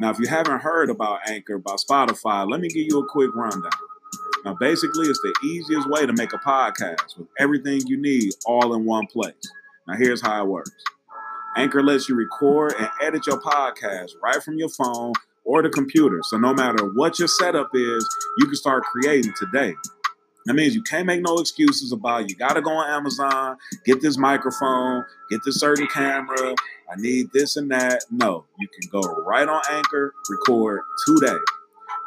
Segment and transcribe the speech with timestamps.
[0.00, 3.34] Now, if you haven't heard about Anchor, by Spotify, let me give you a quick
[3.34, 3.70] rundown.
[4.46, 8.74] Now, basically, it's the easiest way to make a podcast with everything you need all
[8.74, 9.34] in one place.
[9.86, 10.70] Now, here's how it works
[11.58, 15.12] Anchor lets you record and edit your podcast right from your phone
[15.44, 16.20] or the computer.
[16.22, 19.74] So, no matter what your setup is, you can start creating today.
[20.46, 24.00] That means you can't make no excuses about you got to go on Amazon, get
[24.00, 26.54] this microphone, get this certain camera.
[26.90, 28.04] I need this and that.
[28.10, 31.38] No, you can go right on Anchor, record today.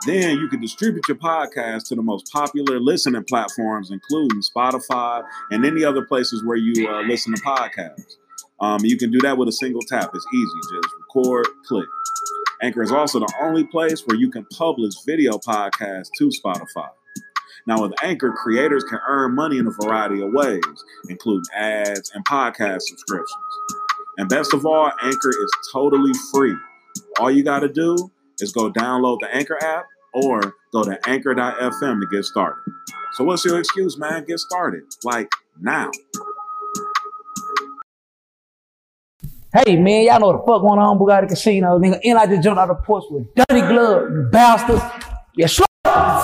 [0.05, 5.65] Then you can distribute your podcast to the most popular listening platforms, including Spotify and
[5.65, 8.17] any other places where you uh, listen to podcasts.
[8.59, 10.11] Um, you can do that with a single tap.
[10.13, 10.51] It's easy.
[10.73, 11.87] Just record, click.
[12.61, 16.89] Anchor is also the only place where you can publish video podcasts to Spotify.
[17.65, 20.61] Now, with Anchor, creators can earn money in a variety of ways,
[21.07, 23.31] including ads and podcast subscriptions.
[24.17, 26.55] And best of all, Anchor is totally free.
[27.19, 31.99] All you got to do is go download the Anchor app or go to anchor.fm
[31.99, 32.61] to get started.
[33.13, 34.25] So, what's your excuse, man?
[34.25, 34.83] Get started.
[35.03, 35.89] Like now.
[39.55, 41.99] Hey man, y'all know what the fuck going on Boogotti Kasino, nigga.
[42.03, 44.81] And I just jumped out of the porch with dirty glove, you bastards.
[45.35, 45.65] Yeah, sure.
[45.85, 46.23] No,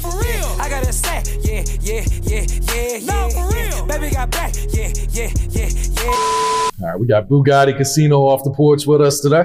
[0.00, 0.60] for real.
[0.60, 1.26] I got a sack.
[1.40, 3.06] Yeah, yeah, yeah, yeah, yeah.
[3.06, 3.86] No, for real.
[3.86, 4.54] Baby got back.
[4.72, 6.61] Yeah, yeah, yeah, yeah.
[6.82, 9.44] All right, we got Boogotti Kasino off the porch with us today.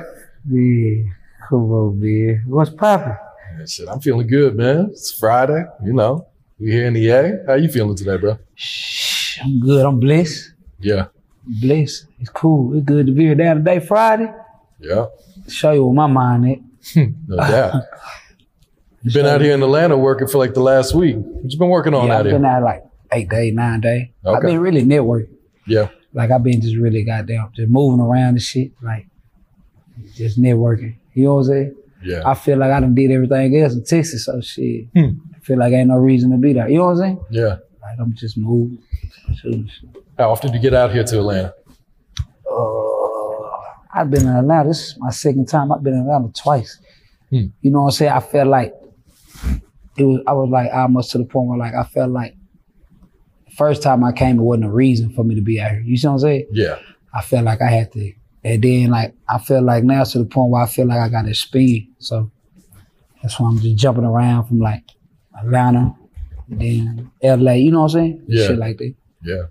[0.50, 1.04] Yeah,
[1.48, 2.44] come on, man.
[2.48, 3.16] What's poppin'?
[3.60, 4.88] Yeah, shit, I'm feeling good, man.
[4.92, 6.28] It's Friday, you know.
[6.60, 7.44] We here in the A.
[7.46, 8.40] How you feeling today, bro?
[8.56, 9.86] Shh, I'm good.
[9.86, 10.54] I'm blessed.
[10.80, 11.08] Yeah,
[11.62, 12.08] Blessed.
[12.20, 12.76] It's cool.
[12.76, 14.32] It's good to be here down today, Friday.
[14.80, 15.06] yeah,
[15.48, 16.60] Show you where my mind at.
[16.94, 17.84] Hmm, no doubt.
[19.04, 21.16] You've been out here in Atlanta working for like the last week.
[21.18, 22.36] What you been working on yeah, out I've here?
[22.36, 24.08] been out like eight days, nine days.
[24.26, 25.36] I've been really networking.
[25.68, 28.72] Yeah, Like I've been just really goddamn just moving around and shit.
[28.82, 29.08] Like
[30.16, 30.96] just networking.
[31.14, 31.76] You know what I'm saying?
[32.04, 34.86] yeah, I feel like I done did everything else in Texas, so shit.
[34.96, 35.20] Hmm.
[35.36, 36.70] I feel like ain't no reason to be there.
[36.70, 37.26] You know what I'm saying?
[37.32, 37.58] yeah.
[37.82, 38.80] Like I'm just moving.
[39.36, 39.70] shooting.
[40.18, 41.54] How often do you get out here to Atlanta?
[42.50, 43.50] Uh,
[43.94, 44.70] I've been in Atlanta.
[44.70, 45.72] This is my second time.
[45.72, 46.80] I've been in Atlanta twice.
[47.30, 47.48] Hmm.
[47.62, 48.12] You know what I'm saying?
[48.12, 48.74] I felt like
[49.98, 50.22] it was.
[50.28, 52.47] I was like almost to the point where like I felt like the
[53.58, 55.82] first time I came, it wasn't a reason for me to be out here.
[55.82, 56.48] You see what I'm saying?
[56.52, 56.80] Yeah,
[57.14, 58.14] I felt like I had to.
[58.44, 61.10] And then like I feel like now to the point where I feel like I
[61.10, 61.90] got to speed.
[62.00, 62.32] So
[63.22, 64.84] that's why I'm just jumping around from like
[65.38, 65.96] Atlanta,
[66.48, 67.54] then LA.
[67.54, 68.24] You know what I'm saying?
[68.28, 68.48] Yeah.
[68.48, 68.94] Shit like that.
[69.24, 69.44] yeah,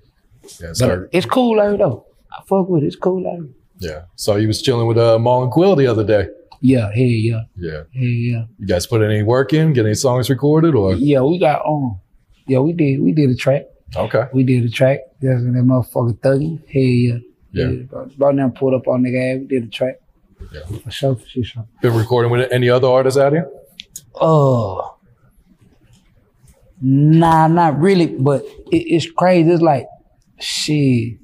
[0.60, 0.72] yeah.
[0.72, 2.06] Start, it's cool out here though.
[2.32, 2.86] I fuck with it.
[2.86, 3.48] It's cool out here.
[3.90, 4.02] yeah.
[4.14, 6.28] So you was chilling with uh, and Quill the other day.
[6.62, 7.82] Yeah, hey, yeah, Yeah.
[7.92, 8.44] hey, yeah.
[8.58, 9.74] You guys put any work in?
[9.74, 10.94] Get any songs recorded or?
[10.94, 11.98] Yeah, we got on.
[12.46, 13.00] Yeah, we did.
[13.02, 13.64] We did a track.
[13.94, 14.24] Okay.
[14.32, 15.00] We did a track.
[15.20, 16.62] That's when that motherfucker thugging.
[16.66, 17.18] Hey, yeah.
[17.52, 17.82] Yeah.
[17.84, 18.06] bro.
[18.18, 19.38] Brought them pulled up on the guy.
[19.40, 19.96] We did a track.
[20.52, 20.78] Yeah.
[20.84, 21.66] For sure, for sure.
[21.80, 23.48] Been recording with any other artists out here?
[24.14, 24.96] Oh.
[26.80, 29.50] Nah, not really, but it, it's crazy.
[29.50, 29.86] It's like,
[30.38, 31.18] shit.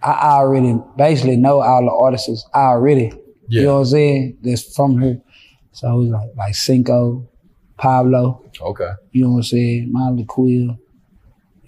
[0.00, 3.12] I already basically know all the artists already.
[3.48, 3.60] Yeah.
[3.60, 4.38] You know what I'm saying?
[4.42, 5.20] That's from here.
[5.72, 7.28] So it's like like Cinco,
[7.76, 8.90] Pablo, Okay.
[9.10, 10.78] you know what I'm saying, Molly Quill.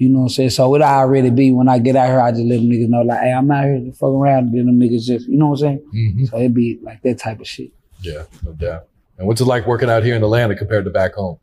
[0.00, 0.50] You know what I'm saying?
[0.50, 3.02] So it already be when I get out here, I just let them niggas know
[3.02, 5.48] like, hey, I'm out here to fuck around and then them niggas just, you know
[5.48, 5.78] what I'm saying?
[5.92, 7.70] hmm So it be like that type of shit.
[8.00, 8.86] Yeah, no doubt.
[9.18, 11.38] And what's it like working out here in Atlanta compared to back home?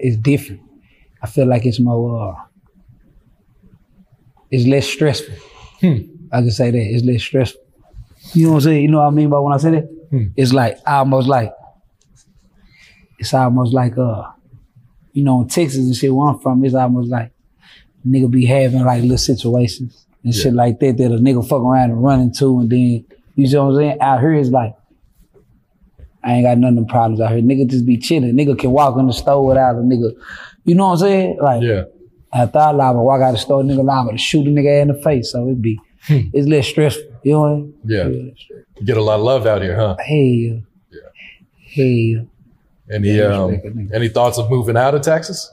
[0.00, 0.62] It's different.
[1.22, 2.42] I feel like it's more uh
[4.50, 5.32] it's less stressful.
[5.80, 5.98] Hmm.
[6.32, 6.78] I can say that.
[6.78, 7.62] It's less stressful.
[8.32, 8.82] You know what I'm saying?
[8.82, 9.84] You know what I mean by when I say that?
[10.10, 10.24] Hmm.
[10.36, 11.52] It's like almost like
[13.20, 14.24] it's almost like uh
[15.12, 17.32] you know in Texas and shit where I'm from, it's almost like
[18.06, 21.90] nigga be having like little situations and shit like that that a nigga fuck around
[21.90, 23.04] and run into and then
[23.36, 24.00] you know what I'm saying?
[24.00, 24.74] Out here it's like
[26.22, 27.40] I ain't got none of them problems out here.
[27.40, 28.34] Nigga just be chilling.
[28.34, 30.12] Nigga can walk in the store without a nigga.
[30.64, 31.38] You know what I'm saying?
[31.40, 31.84] Like Yeah.
[32.32, 34.94] I thought liable walk out the store, nigga liable to shoot a nigga in the
[35.02, 35.32] face.
[35.32, 36.20] So it'd be hmm.
[36.32, 37.04] it's less stressful.
[37.22, 37.74] You know what I mean?
[37.84, 38.06] Yeah.
[38.06, 39.96] It's less You get a lot of love out here, huh?
[39.98, 40.62] Hell.
[40.90, 42.16] Yeah.
[42.16, 42.26] Hell.
[42.90, 43.94] Any Yeah, um, respect it, nigga.
[43.94, 45.50] any thoughts of moving out of Texas?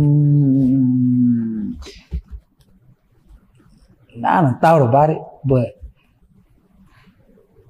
[0.00, 1.76] Mm,
[4.24, 5.80] I done thought about it, but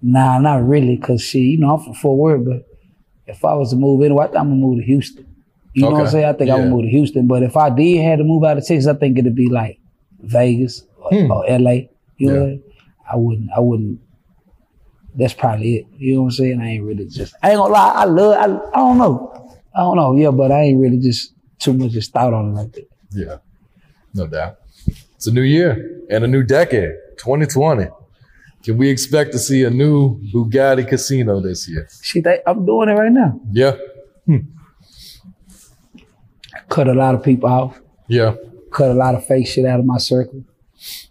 [0.02, 0.96] nah, not really.
[0.96, 2.66] Cause she, you know, I'm from Fort Worth, but
[3.26, 5.26] if I was to move anywhere, I think I'm gonna move to Houston.
[5.74, 6.24] You know what I'm saying?
[6.24, 6.64] I think I'm Yeah.
[6.64, 7.26] gonna move to Houston.
[7.26, 9.78] But if I did have to move out of Texas, I think it'd be like
[10.20, 11.30] Vegas or, Hmm.
[11.30, 11.88] or LA.
[12.16, 12.40] You know, Yeah.
[12.40, 12.62] what I mean?
[13.12, 13.50] I wouldn't.
[13.56, 13.98] I wouldn't.
[15.20, 15.86] That's probably it.
[15.98, 16.60] You know what I'm saying?
[16.62, 17.34] I ain't really just.
[17.42, 17.92] I ain't gonna lie.
[17.94, 18.36] I love.
[18.36, 18.44] I,
[18.74, 19.58] I don't know.
[19.74, 20.16] I don't know.
[20.16, 22.88] Yeah, but I ain't really just too much just thought on it like that.
[23.12, 23.36] Yeah,
[24.14, 24.56] no doubt.
[25.16, 27.88] It's a new year and a new decade, 2020.
[28.64, 31.86] Can we expect to see a new Boogotti Kasino this year?
[32.02, 33.38] Shit, I'm doing it right now.
[33.52, 33.76] Yeah,
[34.24, 34.38] hmm.
[36.70, 37.78] Cut a lot of people off.
[38.08, 38.36] yeah,
[38.72, 40.44] Cut a lot of fake shit out of my circle.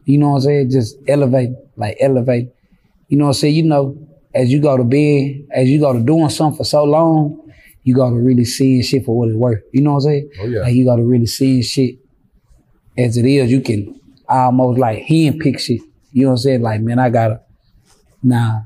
[0.05, 0.71] You know what I'm saying?
[0.71, 2.49] Just elevate, like elevate.
[3.09, 3.55] You know what I'm saying?
[3.55, 6.83] You know, as you go to bed, as you go to doing something for so
[6.83, 7.51] long,
[7.83, 9.61] you got to really see shit for what it's worth.
[9.73, 10.29] You know what I'm saying?
[10.39, 10.61] Oh, yeah.
[10.61, 11.95] Like you got to really see shit
[12.97, 13.51] as it is.
[13.51, 15.81] You can almost like hand pick shit.
[16.11, 16.61] You know what I'm saying?
[16.61, 17.41] Like, man, I gotta,
[18.21, 18.61] nah,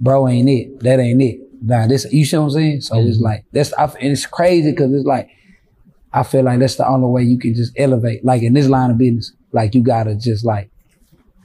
[0.00, 0.80] bro ain't it.
[0.80, 1.40] That ain't it.
[1.62, 2.80] Nah, this, you see what I'm saying?
[2.82, 3.24] So it's mm-hmm.
[3.24, 5.28] like, that's, I, and it's crazy because it's like,
[6.12, 8.24] I feel like that's the only way you can just elevate.
[8.24, 10.70] Like in this line of business, like you gotta just like,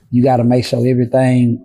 [0.09, 1.64] you gotta make sure everything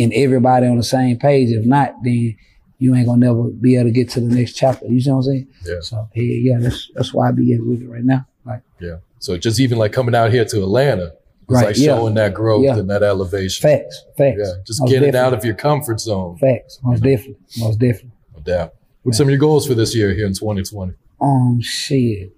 [0.00, 1.50] and everybody on the same page.
[1.50, 2.36] If not, then
[2.78, 4.86] you ain't gonna never be able to get to the next chapter.
[4.86, 5.48] You see what I'm saying?
[5.66, 5.80] Yeah.
[5.82, 8.26] So yeah, yeah, that's that's why I be at with it right now.
[8.44, 8.96] Like yeah.
[9.18, 11.14] So just even like coming out here to Atlanta, it's
[11.48, 11.96] Right, like yeah.
[11.96, 12.78] showing that growth Yeah.
[12.78, 13.68] and that elevation.
[13.68, 14.38] facts, facts.
[14.42, 16.38] Yeah, just Most getting out of your comfort zone.
[16.38, 16.78] facts.
[16.82, 18.12] Most definitely, most definitely.
[18.34, 18.74] No doubt.
[19.02, 20.94] What's some of your goals for this year here in 2020?
[21.20, 22.32] Um, shit.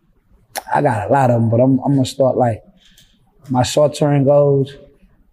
[0.74, 2.62] I got a lot of them, but I'm I'm gonna start like
[3.48, 4.72] my short term goals.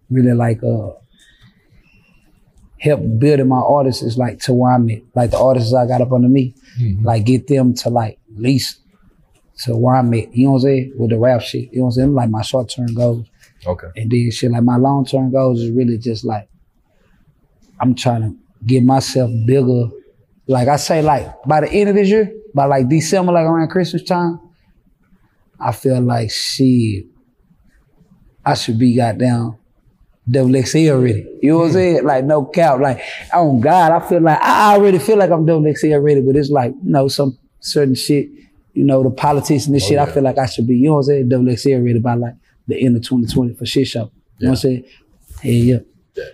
[0.08, 0.90] Really like uh
[2.80, 4.88] help building my artists is like to where I'm.
[5.14, 7.04] Like the artists I got up under me, mm-hmm.
[7.04, 8.80] like get them to like at least
[9.64, 10.34] to where I'm at.
[10.34, 10.94] You know what I'm saying?
[10.96, 11.72] With the rap shit.
[11.72, 12.14] You know what I'm saying?
[12.14, 13.26] Like my short term goals.
[13.66, 13.88] Okay.
[13.96, 16.48] And then shit, like my long term goals is really just like
[17.78, 18.36] I'm trying to
[18.66, 19.88] get myself bigger.
[20.46, 23.68] Like I say, like by the end of this year, by like December, like around
[23.68, 24.40] Christmas time,
[25.60, 27.04] I feel like shit,
[28.44, 29.59] I should be goddamn
[30.28, 31.26] double XL already.
[31.42, 32.04] You know what I'm saying?
[32.04, 32.80] Like no cap.
[32.80, 33.02] Like
[33.32, 36.50] oh God, I feel like I already feel like I'm double XL already, but it's
[36.50, 38.28] like, you know, some certain shit,
[38.74, 40.94] you know, the politics and this shit, I feel like I should be, you know
[40.94, 42.34] what I'm saying, double XL already by like
[42.66, 44.10] the end of 2020 for shit show.
[44.38, 44.84] You know what I'm saying?
[45.42, 45.78] Yeah,
[46.16, 46.24] yeah.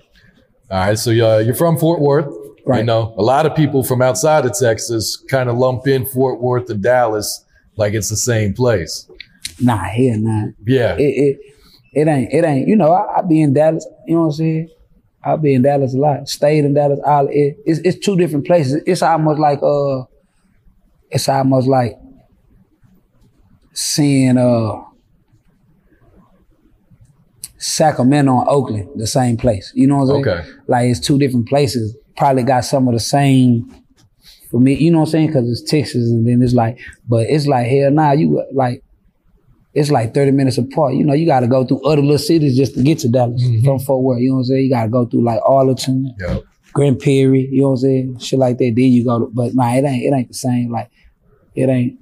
[0.70, 0.98] All right.
[0.98, 2.32] So uh, you're from Fort Worth.
[2.64, 2.78] Right.
[2.78, 6.40] You know, a lot of people from outside of Texas kind of lump in Fort
[6.40, 7.44] Worth and Dallas
[7.76, 9.08] like it's the same place.
[9.60, 10.48] Nah, hell nah.
[10.66, 10.96] Yeah.
[10.96, 11.55] It it
[11.92, 12.68] it ain't it ain't.
[12.68, 13.86] You know, I, I be in Dallas.
[14.06, 14.68] You know what I'm saying?
[15.24, 16.28] I be in Dallas a lot.
[16.28, 17.00] Stayed in Dallas.
[17.04, 18.82] All it, it's it's two different places.
[18.86, 20.04] It's almost like uh,
[21.10, 21.94] it's almost like
[23.72, 24.82] seeing uh
[27.58, 29.72] Sacramento and Oakland, the same place.
[29.74, 30.38] You know what I'm saying?
[30.38, 30.50] Okay.
[30.68, 31.96] Like it's two different places.
[32.16, 33.74] Probably got some of the same
[34.50, 34.74] for me.
[34.74, 35.26] You know what I'm saying?
[35.28, 36.78] Because it's Texas, and then it's like,
[37.08, 38.12] but it's like hell nah.
[38.12, 38.84] You like
[39.78, 40.94] it's like 30 minutes apart.
[40.94, 43.42] You know, you got to go through other little cities just to get to Dallas
[43.62, 44.20] from Fort Worth.
[44.20, 44.64] You know what I'm saying?
[44.64, 46.38] You got to go through like Arlington, Yeah.
[46.72, 47.46] Grand Prairie.
[47.52, 48.18] You know what I'm saying?
[48.20, 48.72] Shit like that.
[48.74, 50.70] Then you go to, but nah, it ain't, it ain't the same.
[50.72, 50.90] Like,
[51.54, 51.98] it ain't,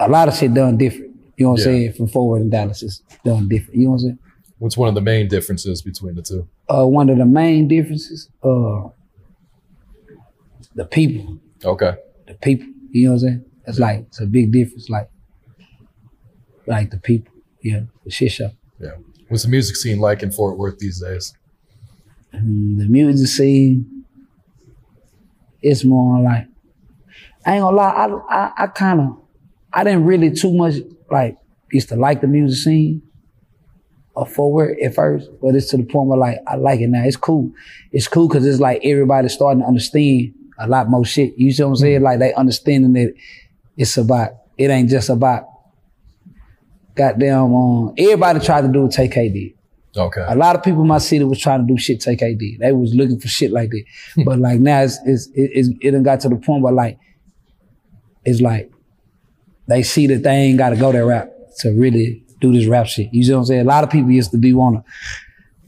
[0.00, 1.14] a lot of shit done different.
[1.36, 1.78] You know what I'm Yeah.
[1.80, 1.92] saying?
[1.92, 3.78] From Fort Worth and Dallas is done different.
[3.78, 4.18] You know what I'm saying?
[4.58, 6.48] What's one of the main differences between the two?
[6.68, 8.88] Uh, one of the main differences, uh,
[10.74, 11.38] the people.
[11.64, 11.94] Okay.
[12.26, 12.66] the people.
[12.92, 13.44] You know what I'm saying?
[13.66, 14.88] It's like it's a big difference.
[14.88, 15.10] Like,
[16.66, 17.32] like the people.
[17.62, 18.50] Yeah, the shit show.
[18.78, 18.96] Yeah.
[19.28, 21.34] What's the music scene like in Fort Worth these days?
[22.34, 24.04] Mm, the music scene.
[25.62, 26.46] It's more like
[27.44, 27.90] I ain't gonna lie.
[27.90, 29.18] I I, I kind of
[29.72, 30.74] I didn't really too much
[31.10, 31.38] like
[31.72, 33.02] used to like the music scene
[34.14, 36.88] of Fort Worth at first, but it's to the point where like I like it
[36.88, 37.04] now.
[37.04, 37.50] It's cool.
[37.92, 41.34] It's cool because it's like everybody's starting to understand a lot more shit.
[41.36, 42.02] You see what I'm saying?
[42.02, 43.14] Like they understanding that
[43.76, 45.44] it's about it ain't just about
[46.96, 49.52] goddamn um everybody tried to do what did.
[49.96, 50.24] Okay.
[50.28, 52.60] A lot of people in my city was trying to do shit TK did.
[52.60, 53.84] They was looking for shit like that.
[54.24, 56.98] but like now it's, it's, it, it's, it done got to the point where like,
[58.24, 58.70] it's like,
[59.68, 62.86] they see that they ain't got to go that rap to really do this rap
[62.86, 63.08] shit.
[63.12, 63.60] You see what I'm saying?
[63.62, 64.84] A lot of people used to be wanna,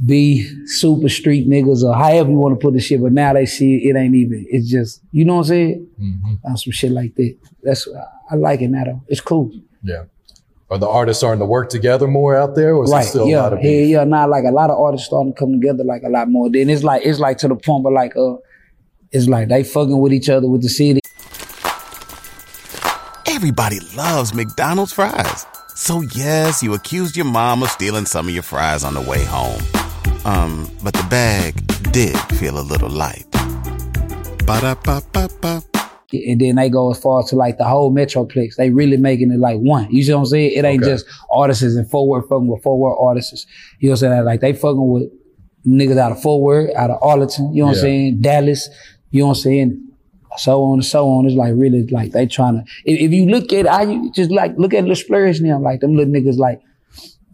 [0.04, 3.02] be super street niggas or however you want to put the shit.
[3.02, 4.46] But now they see it, ain't even.
[4.48, 5.88] It's just you know what I'm saying.
[6.00, 6.34] Mm-hmm.
[6.46, 7.36] On some shit like that.
[7.62, 7.88] That's
[8.30, 9.02] I like it now though.
[9.08, 9.50] It's cool.
[9.82, 10.04] Yeah.
[10.70, 13.04] Are the artists starting to work together more out there, or is it right.
[13.04, 13.42] still a yeah.
[13.42, 13.70] lot of people?
[13.70, 13.80] yeah.
[13.80, 13.90] beef?
[13.90, 14.04] Yeah.
[14.04, 16.50] Now like a lot of artists starting to come together like a lot more.
[16.50, 18.36] Then it's like it's like to the point where like uh,
[19.10, 21.00] it's like they fucking with each other with the city.
[23.26, 25.46] Everybody loves McDonald's fries.
[25.74, 29.24] So yes, you accused your mom of stealing some of your fries on the way
[29.24, 29.62] home.
[30.26, 31.54] Um, but the bag
[31.92, 33.26] did feel a little light.
[34.44, 35.77] Ba-da-ba-ba-ba.
[36.12, 38.56] And then they go as far as to like the whole Metroplex.
[38.56, 39.90] They really making it like one.
[39.90, 40.52] You see what I'm saying?
[40.56, 40.92] It ain't Okay.
[40.92, 43.46] just artists and forward fucking with forward artists.
[43.80, 44.24] You know what I'm saying?
[44.24, 45.04] Like they fucking with
[45.66, 47.52] niggas out of forward, out of Arlington.
[47.52, 47.80] You know what Yeah.
[47.80, 48.20] I'm saying?
[48.22, 48.68] Dallas.
[49.10, 49.84] You know what I'm saying?
[50.38, 51.26] So on and so on.
[51.26, 52.64] It's like really like they trying to.
[52.84, 55.80] If, if you look at I you just like look at the splurge now, like
[55.80, 56.60] them little niggas like.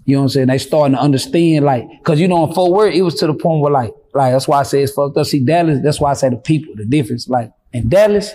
[0.07, 0.47] You know what I'm saying?
[0.49, 3.33] They starting to understand, like, cause you know, in Fort Worth, it was to the
[3.33, 5.25] point where, like, like that's why I say it's fucked up.
[5.25, 7.27] See, Dallas, that's why I say the people, the difference.
[7.27, 8.35] Like, in Dallas,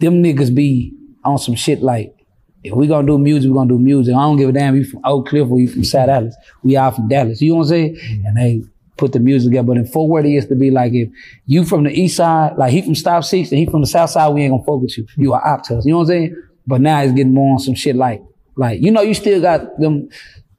[0.00, 0.92] them niggas be
[1.24, 2.14] on some shit like,
[2.62, 4.14] if we gonna do music, we gonna do music.
[4.14, 6.36] I don't give a damn if you from Oak Cliff or you from South Dallas.
[6.62, 7.40] We all from Dallas.
[7.40, 7.94] You know what I'm saying?
[7.96, 8.26] Mm-hmm.
[8.26, 8.62] And they
[8.98, 9.66] put the music together.
[9.68, 11.08] But in Fort Worth, it used to be like if
[11.46, 14.10] you from the east side, like he from Stop Six and he from the south
[14.10, 15.06] side, we ain't gonna fuck with you.
[15.16, 15.86] You are op to us.
[15.86, 16.36] You know what I'm saying?
[16.66, 18.22] But now it's getting more on some shit like,
[18.56, 20.10] like, you know, you still got them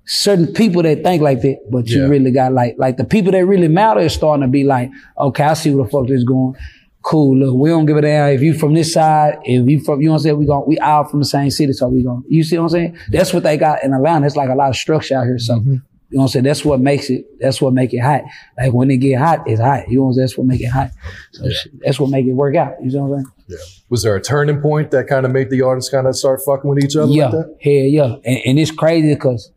[0.05, 2.07] certain people that think like that, but you Yeah.
[2.07, 5.43] really got like, like the people that really matter is starting to be like, okay,
[5.43, 6.55] I see where the fuck this going.
[7.03, 10.01] Cool, look, we don't give a damn if you from this side, if you from,
[10.01, 12.03] you know what I'm saying, we gon' we all from the same city, so we
[12.03, 12.97] gon' you see what I'm saying?
[13.09, 14.27] That's what they got in Atlanta.
[14.27, 15.55] It's like a lot of structure out here, so.
[15.55, 15.75] Mm-hmm.
[16.11, 16.43] You know what I'm saying?
[16.43, 18.23] That's what makes it, that's what make it hot.
[18.57, 19.87] Like when it get hot, it's hot.
[19.87, 20.23] You know what I'm saying?
[20.25, 20.91] That's what make it hot.
[21.31, 22.73] So shit, that's what make it work out.
[22.83, 23.33] You know what I'm saying?
[23.47, 23.57] Yeah.
[23.87, 26.69] Was there a turning point that kind of made the artists kind of start fucking
[26.69, 27.57] with each other yeah, like that?
[27.61, 28.15] hell yeah.
[28.25, 29.53] And, and it's crazy because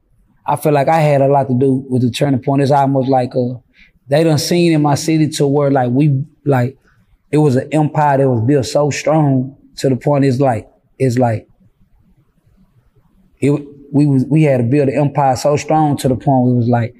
[0.47, 2.63] I feel like I had a lot to do with the turning point.
[2.63, 3.59] It's almost like uh,
[4.07, 6.79] they done seen in my city to where like we like
[7.35, 10.65] it was an empire that was built so strong to the point it's like
[10.99, 11.49] it's like
[13.41, 13.51] it
[13.93, 16.69] we was we had to build an empire so strong to the point it was
[16.69, 16.95] like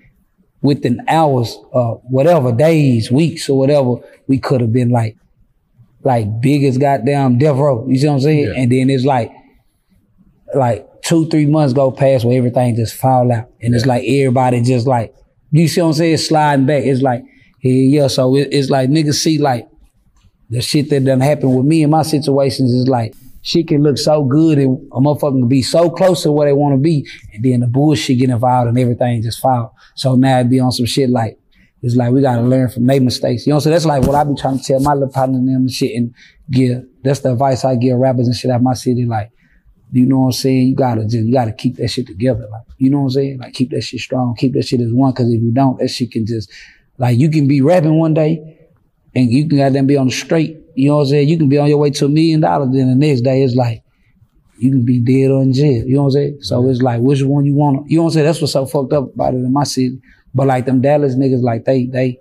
[0.63, 5.17] within hours uh whatever days weeks or whatever we could have been like
[6.03, 8.61] like biggest goddamn death row you see what i'm saying Yeah.
[8.61, 9.31] and then it's like
[10.55, 13.51] like two, three months go past where everything just fall out.
[13.61, 15.13] And it's like everybody just like,
[15.51, 16.17] you see what I'm saying?
[16.19, 16.85] Sliding back.
[16.85, 17.25] It's like,
[17.61, 18.07] yeah, yeah.
[18.07, 19.69] So it, it's like niggas see like
[20.51, 23.99] the shit that done happen with me and my situations is like, she can look
[23.99, 27.07] so good and a motherfucker can be so close to where they want to be.
[27.35, 29.77] And then the bullshit get involved and everything just fall.
[29.95, 31.39] So now it be on some shit like,
[31.83, 33.47] it's like we gotta learn from their mistakes.
[33.47, 33.75] You know saying?
[33.75, 35.95] That's like what I be trying to tell my little partner and them and shit
[35.95, 36.15] and
[36.51, 36.85] give.
[37.03, 39.05] That's the advice I give rappers and shit out my city.
[39.05, 39.31] Like,
[39.93, 40.69] you know what I'm saying?
[40.69, 42.49] You gotta just, you gotta keep that shit together.
[42.51, 43.39] Like, you know what I'm saying?
[43.41, 44.35] Like, keep that shit strong.
[44.37, 45.13] Keep that shit as one.
[45.13, 46.51] Cause if you don't, that shit can just,
[46.97, 48.64] like, you can be rapping one day
[49.15, 50.59] and you can goddamn be on the straight.
[50.75, 51.29] You know what I'm saying?
[51.29, 52.71] You can be on your way to a million dollars.
[52.73, 53.83] Then the next day it's like,
[54.59, 55.85] you can be dead or in jail.
[55.85, 56.39] You know what I'm saying?
[56.43, 57.91] So it's like, which one you want?
[57.91, 58.27] You know what I'm saying?
[58.27, 60.01] That's what's so fucked up about it in my city.
[60.35, 62.19] But like them Dallas niggas, like they, they,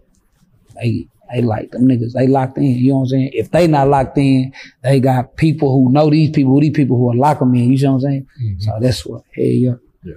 [0.75, 2.13] they, they like them niggas.
[2.13, 2.63] They locked in.
[2.63, 3.31] You know what I'm saying?
[3.33, 6.97] If they not locked in, they got people who know these people, who these people
[6.97, 7.71] who are locking them in.
[7.71, 8.27] You see what I'm saying?
[8.59, 9.23] So that's what.
[9.31, 9.75] Hey, yeah.
[10.03, 10.15] Yeah.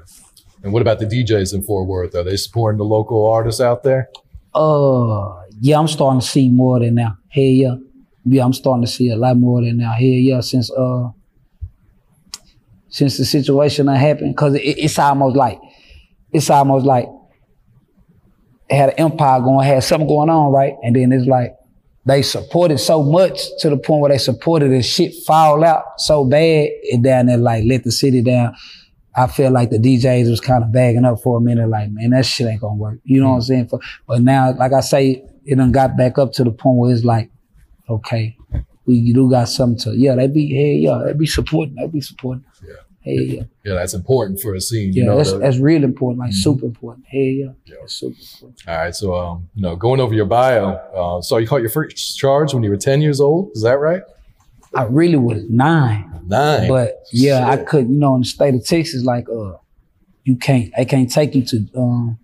[0.62, 2.14] And what about the DJs in Fort Worth?
[2.14, 4.10] Are they supporting the local artists out there?
[4.54, 7.18] Uh, yeah, I'm starting to see more than now.
[7.28, 7.76] Hell yeah.
[8.24, 9.92] Yeah, I'm starting to see a lot more than now.
[9.92, 11.10] Hell yeah, since uh,
[12.88, 15.60] since the situation that happened, cause it, it's almost like,
[16.32, 17.06] it's almost like,
[18.70, 20.74] it had an empire going, had something going on, right?
[20.82, 21.54] And then it's like,
[22.06, 26.24] they supported so much to the point where they supported and shit fall out so
[26.24, 28.54] bad, and down there like let the city down.
[29.14, 32.10] I feel like the DJs was kind of bagging up for a minute, like, man,
[32.10, 32.98] that shit ain't gonna work.
[33.04, 33.68] You know what I'm saying?
[33.68, 36.92] For, but now, like I say, it done got back up to the point where
[36.94, 37.30] it's like,
[37.88, 38.36] okay,
[38.86, 42.00] we do got something to, yeah, they be, hey, yeah, they be supporting, they be
[42.00, 42.44] supporting.
[42.66, 42.74] Yeah.
[43.00, 43.42] Hey, yeah.
[43.64, 44.92] Yeah, that's important for a scene.
[44.92, 47.06] Yeah, you know, that's, the- that's real important, like super important.
[47.08, 47.76] Hey, yeah, Yeah.
[47.80, 48.62] that's super important.
[48.68, 51.70] All right, so um, you know, going over your bio, uh, so you caught your
[51.70, 53.50] first charge when you were ten years old.
[53.54, 54.02] Is that right?
[54.74, 56.10] I really was nine.
[56.26, 56.68] Nine.
[56.68, 59.52] But yeah, I could, you know, in the state of Texas, like, uh,
[60.24, 62.18] you can't, I can't take you to, um,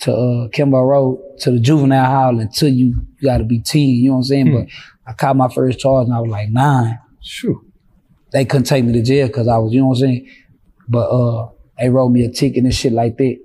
[0.00, 4.08] to, uh, Kimbo Road, to the juvenile hall until you, you gotta be 10, you
[4.10, 4.52] know what I'm saying?
[4.54, 6.98] But I caught my first charge and I was like nine.
[7.22, 7.60] Sure.
[8.32, 10.28] They couldn't take me to jail because I was, you know what I'm saying?
[10.88, 13.36] But, uh, they wrote me a ticket and shit like that.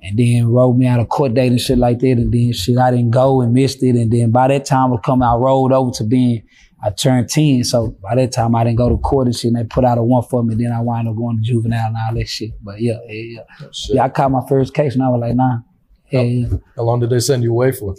[0.00, 2.12] And then wrote me out a court date and shit like that.
[2.12, 3.96] And then shit, I didn't go and missed it.
[3.96, 6.44] And then by that time was coming, I rolled over to being,
[6.84, 7.64] I turned 10.
[7.64, 9.52] So by that time I didn't go to court and shit.
[9.52, 10.54] And they put out a one for me.
[10.54, 12.52] Then I wound up going to juvenile and all that shit.
[12.62, 13.66] But yeah, yeah, yeah.
[13.66, 13.70] Oh.
[13.88, 15.64] Yeah, I caught my first case and I was like nine.
[16.10, 16.48] Yeah, yeah.
[16.76, 17.94] How long did they send you away for?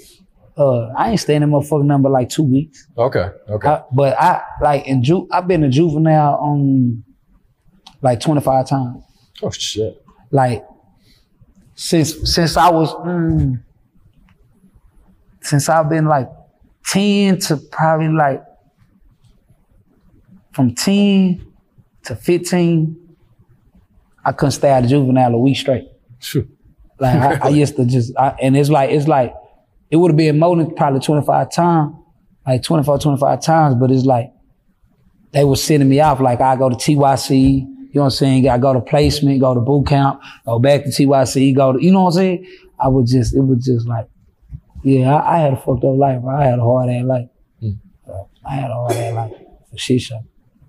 [0.57, 2.87] Uh, I ain't staying in motherfucking number like two weeks.
[2.97, 3.67] Okay, okay.
[3.69, 7.03] I- but I like in ju I've been a juvenile on
[8.01, 9.03] like 25 times.
[9.43, 10.03] oh shit.
[10.31, 10.65] Like
[11.75, 13.63] since since I was mm,
[15.41, 16.27] since I've been like
[16.87, 18.43] 10 to probably like
[20.51, 21.45] from 10
[22.03, 23.15] to 15,
[24.25, 25.87] I couldn't stay out of juvenile a week straight.
[26.19, 26.49] Phew.
[26.99, 29.33] Like I, I used to just, I, and it's like, it's like,
[29.89, 31.95] it would have been more than probably 25 times,
[32.45, 34.31] like 24, 25 times, but it's like,
[35.31, 36.19] they were sending me off.
[36.19, 37.65] Like I go to TYC, you
[37.95, 38.49] know what I'm saying?
[38.49, 41.91] I go to placement, go to boot camp, go back to TYC, go to, you
[41.91, 42.47] know what I'm saying?
[42.79, 44.07] I would just, it was just like,
[44.83, 46.21] yeah, I, I had a fucked up life.
[46.21, 46.35] bro.
[46.35, 47.27] I had a hard ass life.
[48.05, 49.33] Bro, I had a hard ass life
[49.69, 50.19] for shit show.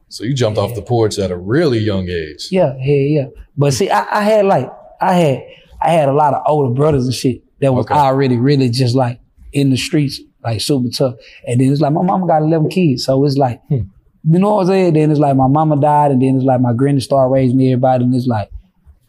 [0.09, 2.49] So you jumped off the porch at a really young age.
[2.51, 3.27] Yeah, yeah, yeah.
[3.57, 4.69] But see, I, I had like,
[5.01, 5.45] I had,
[5.83, 7.95] I had a lot of older brothers and shit that was Okay.
[7.95, 9.21] already really just like
[9.53, 11.15] in the streets, like super tough.
[11.47, 13.83] And then it's like my mama got 11 kids, so it's like, Hmm.
[14.25, 14.95] you know what I'm saying?
[14.95, 17.73] Then it's like my mama died, and then it's like my granny started raising me
[17.73, 18.51] everybody, and it's like,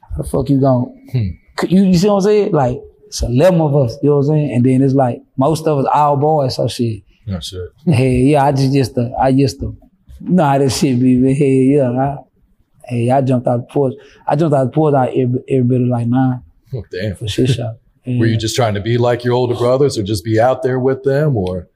[0.01, 1.07] how the fuck you going?
[1.11, 1.67] Hmm.
[1.67, 2.51] You, you see what I'm saying?
[2.53, 4.51] Like it's 11 of us, you know what I'm saying?
[4.53, 7.03] And then it's like most of us all boys, so shit.
[7.29, 7.69] Oh shit.
[7.85, 9.77] Hey, yeah, I just used to, I used to,
[10.21, 12.17] nah, that shit be, but hey, yeah, I,
[12.87, 13.93] hey, I jumped out the porch.
[14.27, 16.41] I jumped out the porch out every, every bit of like nine
[16.73, 17.15] Oh, damn.
[17.15, 17.77] for shit shot.
[18.05, 20.79] Were you just trying to be like your older brothers or just be out there
[20.79, 21.67] with them or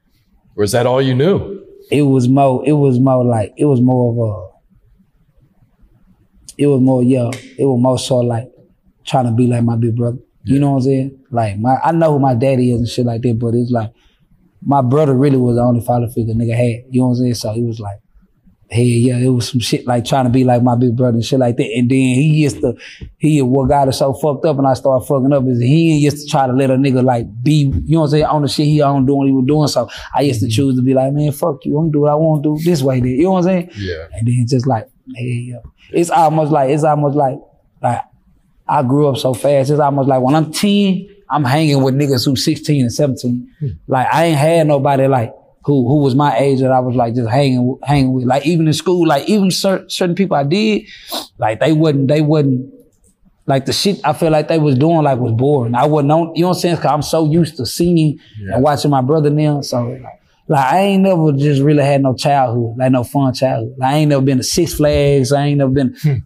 [0.56, 1.62] or is that all you knew?
[1.90, 4.56] It was more, it was more like, it was more of a,
[6.58, 8.50] it was more, yeah, it was more so like
[9.06, 10.18] trying to be like my big brother.
[10.44, 11.24] You know what I'm saying?
[11.30, 13.92] Like my, I know who my daddy is and shit like that, but it's like
[14.62, 16.84] my brother really was the only father figure nigga had.
[16.90, 17.34] You know what I'm saying?
[17.34, 17.98] So it was like,
[18.68, 21.24] hey, yeah, it was some shit like trying to be like my big brother and
[21.24, 21.70] shit like that.
[21.76, 22.76] And then he used to,
[23.16, 26.24] he what got us so fucked up and I started fucking up is he used
[26.24, 28.48] to try to let a nigga like be, you know what I'm saying, on the
[28.48, 29.68] shit he on doing what he was doing.
[29.68, 30.52] So I used to mm-hmm.
[30.52, 32.64] choose to be like, man, fuck you, I'm gonna do what I want to do
[32.64, 33.10] this way then.
[33.10, 33.70] You know what I'm saying?
[33.76, 34.08] Yeah.
[34.12, 35.58] And then just like, hey, yeah.
[35.92, 37.38] It's almost like, it's almost like,
[37.80, 38.02] like,
[38.68, 39.70] I grew up so fast.
[39.70, 43.54] It's almost like when I'm 10, I'm hanging with niggas who 16 and 17.
[43.60, 43.66] Hmm.
[43.86, 45.32] Like I ain't had nobody like
[45.66, 48.24] who who was my age that I was like just hanging with- hanging with.
[48.24, 50.84] Like even in school, like even certain certain people I did,
[51.38, 52.72] like they wouldn't they wouldn't
[53.46, 55.74] like the shit I feel like they was doing like was boring.
[55.74, 56.76] I wouldn't know, you know what I'm saying?
[56.76, 58.20] Cause I'm so used to seeing
[58.52, 59.60] and watching my brother now.
[59.60, 63.74] So like, like I ain't never just really had no childhood, like no fun childhood.
[63.76, 65.32] Like I ain't never been to Six Flags.
[65.32, 66.18] I ain't never been hmm.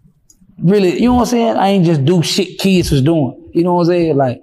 [0.58, 1.56] really, you know what I'm saying?
[1.56, 3.50] I ain't just do shit kids was doing.
[3.54, 4.16] You know what I'm saying?
[4.18, 4.42] Like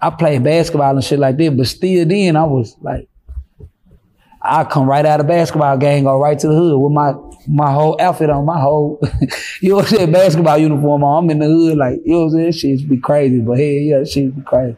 [0.00, 3.09] I played basketball and shit like that, but still then I was like,
[4.42, 7.12] I come right out of basketball game, go right to the hood with my
[7.46, 9.00] my whole outfit on, my whole,
[9.60, 11.24] you know what I'm saying, basketball uniform on.
[11.24, 12.78] I'm in the hood, like, you know what I'm saying?
[12.78, 14.76] Shit be crazy, but hey, yeah, shit be crazy.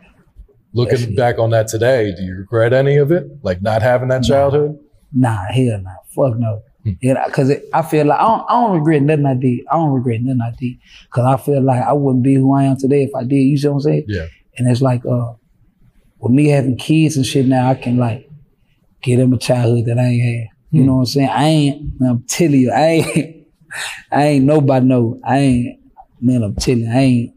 [0.72, 3.26] Looking back on that today, do you regret any of it?
[3.42, 4.78] Like not having that childhood?
[5.12, 5.90] Nah, hell nah.
[6.14, 6.62] Fuck no.
[7.00, 9.60] Yeah, cause it, I feel like I don't, I don't regret nothing I did.
[9.70, 10.78] I don't regret nothing I did.
[11.10, 13.36] Cause I feel like I wouldn't be who I am today if I did.
[13.36, 14.04] You see what I'm saying?
[14.08, 14.26] Yeah.
[14.56, 15.34] And it's like, uh,
[16.18, 18.28] with me having kids and shit now, I can like
[19.02, 20.48] give them a childhood that I ain't had.
[20.70, 20.86] You hmm.
[20.86, 21.28] know what I'm saying?
[21.28, 23.46] I ain't, I'm telling you, I ain't,
[24.12, 25.20] I ain't nobody know.
[25.24, 25.80] I ain't,
[26.20, 27.34] man, I'm telling you, I ain't,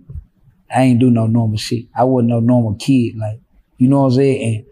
[0.74, 1.86] I ain't do no normal shit.
[1.96, 3.18] I wasn't no normal kid.
[3.18, 3.40] Like,
[3.78, 4.56] you know what I'm saying?
[4.56, 4.66] And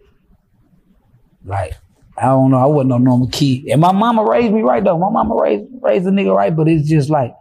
[1.50, 1.74] like,
[2.18, 3.66] I don't know, I wasn't no normal kid.
[3.66, 4.98] And my mama raised me right though.
[4.98, 7.34] My mama raised raised the nigga right, but it's just like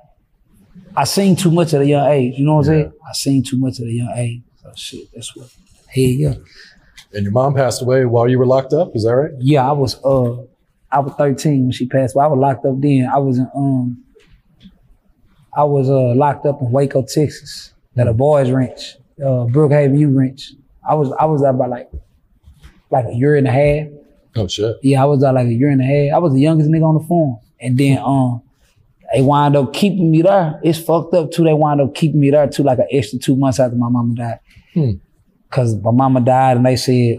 [0.96, 2.34] I seen too much at a young age.
[2.38, 2.92] You know what I'm saying?
[3.08, 4.42] I seen too much at a young age.
[4.62, 5.48] So shit, that's what.
[5.90, 6.44] Here you go.
[7.14, 9.30] And your mom passed away while you were locked up, is that right?
[9.38, 10.42] Yeah, I was uh
[10.90, 12.24] I was 13 when she passed away.
[12.24, 13.08] I was locked up then.
[13.12, 14.02] I was in um
[15.54, 20.08] I was uh locked up in Waco, Texas, at a boys ranch, uh Brookhaven U
[20.10, 20.52] Ranch.
[20.88, 21.90] I was I was out by like
[22.90, 23.88] like a year and a half.
[24.36, 24.76] Oh shit.
[24.82, 26.16] Yeah, I was out like a year and a half.
[26.16, 27.38] I was the youngest nigga on the farm.
[27.60, 28.42] And then um
[29.12, 30.58] they wind up keeping me there.
[30.62, 31.44] It's fucked up too.
[31.44, 34.14] They wind up keeping me there too like an extra two months after my mama
[34.14, 34.38] died.
[34.72, 34.92] Hmm.
[35.52, 37.18] Cause my mama died and they said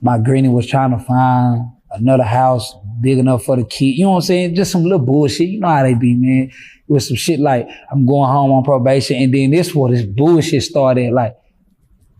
[0.00, 3.96] my granny was trying to find another house big enough for the kid.
[3.96, 4.54] You know what I'm saying?
[4.54, 5.48] Just some little bullshit.
[5.48, 6.50] You know how they be, man.
[6.50, 10.04] It was some shit like I'm going home on probation, and then this where this
[10.04, 11.12] bullshit started.
[11.12, 11.36] Like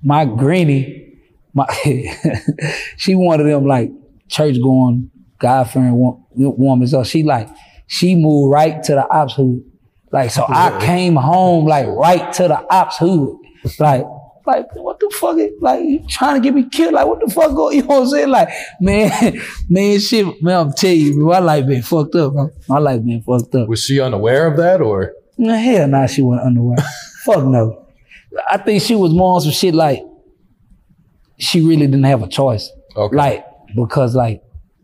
[0.03, 1.19] my granny,
[1.53, 1.67] my
[2.97, 3.91] she one of them like
[4.29, 5.95] church going, God fearing
[6.31, 6.87] woman.
[6.87, 7.49] So she like
[7.87, 9.63] she moved right to the ops hood.
[10.11, 13.37] Like so, I came home like right to the ops hood.
[13.79, 14.05] Like
[14.47, 15.39] like what the fuck?
[15.39, 16.95] is- Like you trying to get me killed?
[16.95, 17.51] Like what the fuck?
[17.55, 18.29] Go, you know what I'm saying?
[18.29, 18.49] Like
[18.81, 20.61] man, man, shit, man.
[20.61, 22.33] I'm telling you, my life been fucked up.
[22.33, 22.51] Bro.
[22.69, 23.69] My life been fucked up.
[23.69, 26.77] Was she unaware of that or Nah, hell nah, she wasn't underwear.
[27.25, 27.87] Fuck no.
[28.51, 30.01] I think she was more on some shit like,
[31.39, 32.71] she really didn't have a choice.
[32.97, 33.17] Okay.
[33.17, 34.43] Like because like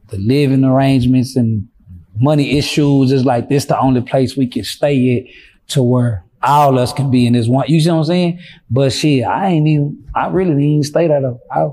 [0.08, 1.68] the living arrangements and
[2.16, 6.79] money issues is like this the only place we can stay at to where all
[6.79, 7.66] us can be in this one.
[7.68, 8.40] You see what I'm saying?
[8.70, 10.05] But shit, I ain't even.
[10.14, 11.38] I really didn't even stay that up.
[11.50, 11.66] I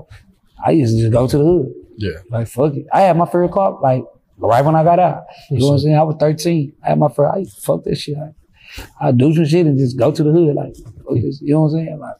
[0.64, 1.74] I used to just go to the hood.
[1.96, 2.18] Yeah.
[2.30, 2.86] Like fuck it.
[2.92, 4.04] I had my first car like
[4.36, 5.24] right when I got out.
[5.50, 5.96] You know what I'm saying?
[5.96, 6.72] I was 13.
[6.84, 7.34] I had my first.
[7.34, 8.16] I fuck that shit.
[8.18, 10.54] I, I do some shit and just go to the hood.
[10.54, 11.40] Like fuck this.
[11.40, 11.98] You know what I'm saying?
[11.98, 12.16] Like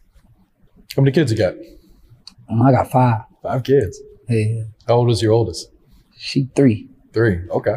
[0.96, 1.54] How many kids you got?
[2.50, 3.22] um, I got five.
[3.42, 4.00] Five kids.
[4.28, 5.70] Yeah, How old is your oldest?
[6.16, 6.88] she three.
[7.12, 7.40] Three.
[7.50, 7.76] Okay.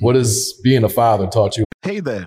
[0.00, 1.64] What has being a father taught you?
[1.82, 2.26] Hey there,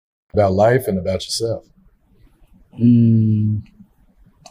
[0.33, 1.65] About life and about yourself.
[2.79, 3.63] Mm,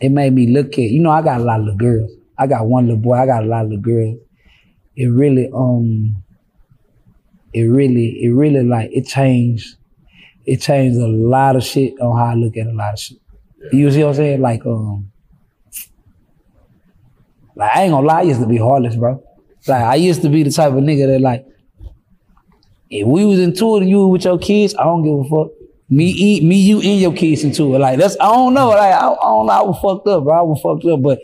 [0.00, 2.10] it made me look at, you know, I got a lot of little girls.
[2.36, 4.18] I got one little boy, I got a lot of little girls.
[4.96, 6.16] It really, um,
[7.54, 9.76] it really, it really like, it changed,
[10.46, 13.18] it changed a lot of shit on how I look at a lot of shit.
[13.72, 14.40] You see what I'm saying?
[14.40, 15.10] Like, um,
[17.54, 19.22] like I ain't gonna lie, I used to be heartless, bro.
[19.66, 21.46] Like I used to be the type of nigga that like,
[22.88, 25.52] if we was into it and you with your kids, I don't give a fuck.
[25.92, 27.80] Me, eat, me, you, and your kids into it.
[27.80, 28.68] Like that's, I don't know.
[28.68, 29.52] Like I, I don't know.
[29.52, 30.38] I was fucked up, bro.
[30.38, 31.18] I was fucked up, but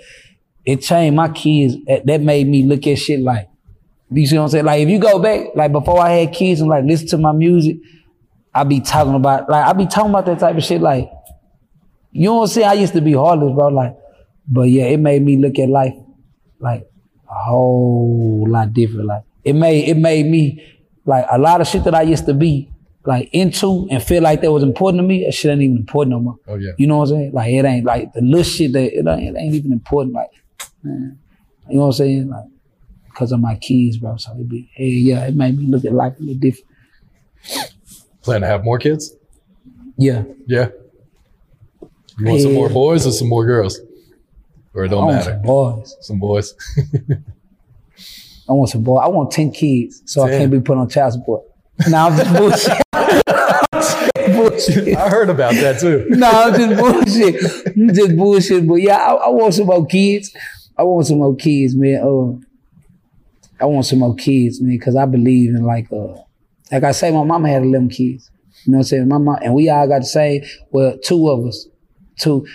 [0.65, 1.77] it changed my kids.
[1.87, 3.49] That, made me look at shit like,
[4.11, 4.65] you see what I'm saying?
[4.65, 7.33] Like if you go back, like before I had kids and like listen to my
[7.33, 7.77] music,
[8.53, 10.81] I be talking about, like I be talking about that type of shit.
[10.81, 11.11] Like
[12.17, 12.67] you I'm saying?
[12.67, 13.69] I used to be heartless, bro.
[13.69, 13.97] Like,
[14.49, 15.95] but yeah, it made me look at life
[16.59, 16.89] like
[17.29, 19.07] a whole lot different.
[19.07, 20.65] Like it made it made me
[21.05, 22.71] like a lot of shit that I used to be
[23.07, 25.25] like into and feel like that was important to me.
[25.25, 26.37] That shit ain't even important no more.
[26.49, 26.73] Oh yeah.
[26.79, 27.33] You know what I'm saying?
[27.33, 30.15] Like it ain't like the little shit that it ain't, it ain't even important.
[30.15, 30.31] Like,
[30.83, 31.19] man,
[31.69, 32.29] you know what I'm saying?
[32.29, 32.45] Like,
[33.09, 34.17] because of my kids, bro.
[34.17, 36.67] So it be, hey, yeah, it made me look at life a little different.
[38.23, 39.15] Plan to have more kids?
[39.97, 40.69] Yeah, Yeah.
[42.19, 43.79] You want some more boys or some more girls?
[44.75, 45.33] Or it don't matter.
[45.33, 45.97] some boys.
[46.01, 46.55] Some boys.
[48.49, 48.99] I want some boy.
[48.99, 51.45] I want ten kids, so I can't be put on child support.
[51.89, 52.83] Nah, I'm just bullshit.
[54.57, 54.97] Bullshit.
[54.97, 56.07] I heard about that too.
[56.11, 57.95] no, I'm just bullshit.
[57.95, 58.67] Just bullshit.
[58.67, 60.35] But yeah, I, I want some more kids.
[60.77, 62.01] I want some more kids, man.
[62.03, 62.47] Uh,
[63.59, 66.15] I want some more kids, man, because I believe in like uh,
[66.71, 68.31] like I say, my mama had eleven kids.
[68.65, 69.09] You know what I'm saying?
[69.09, 70.43] My mom and we all got the same.
[70.71, 71.69] Well, two of us,
[72.19, 72.47] two,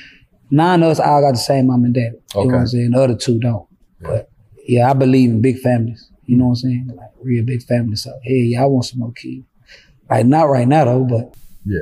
[0.50, 2.14] nine of us all got the same mom and dad.
[2.36, 2.92] You know what I'm saying?
[2.92, 3.68] The other two don't.
[4.02, 4.30] But
[4.68, 6.10] yeah, I believe in big families.
[6.26, 6.92] You know what I'm saying?
[6.96, 8.04] Like real big families.
[8.04, 9.46] So hey, yeah, I want some more kids.
[10.10, 11.36] Like not right now though, but
[11.66, 11.80] Yeah.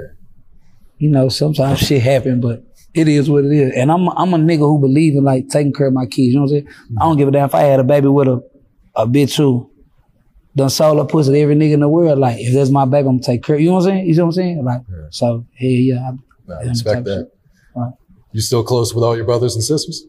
[0.98, 2.64] you know, sometimes shit happen, but
[2.94, 3.74] it is what it is.
[3.76, 6.34] And I'm I'm a nigga who believe in like taking care of my kids.
[6.34, 6.68] You know what I'm saying?
[7.00, 8.42] I don't give a damn if I had a baby with a
[8.96, 9.70] a bitch who
[10.56, 12.20] done sold her pussy to every nigga in the world.
[12.20, 13.58] Like if that's my baby, I'm gonna take care.
[13.58, 14.08] You know what I'm saying?
[14.08, 14.66] You see what I'm saying?
[14.66, 16.12] Like so, hey, yeah,
[16.50, 17.30] I, I respect that.
[17.76, 17.94] Right.
[18.34, 20.06] You still close with all your brothers and sisters?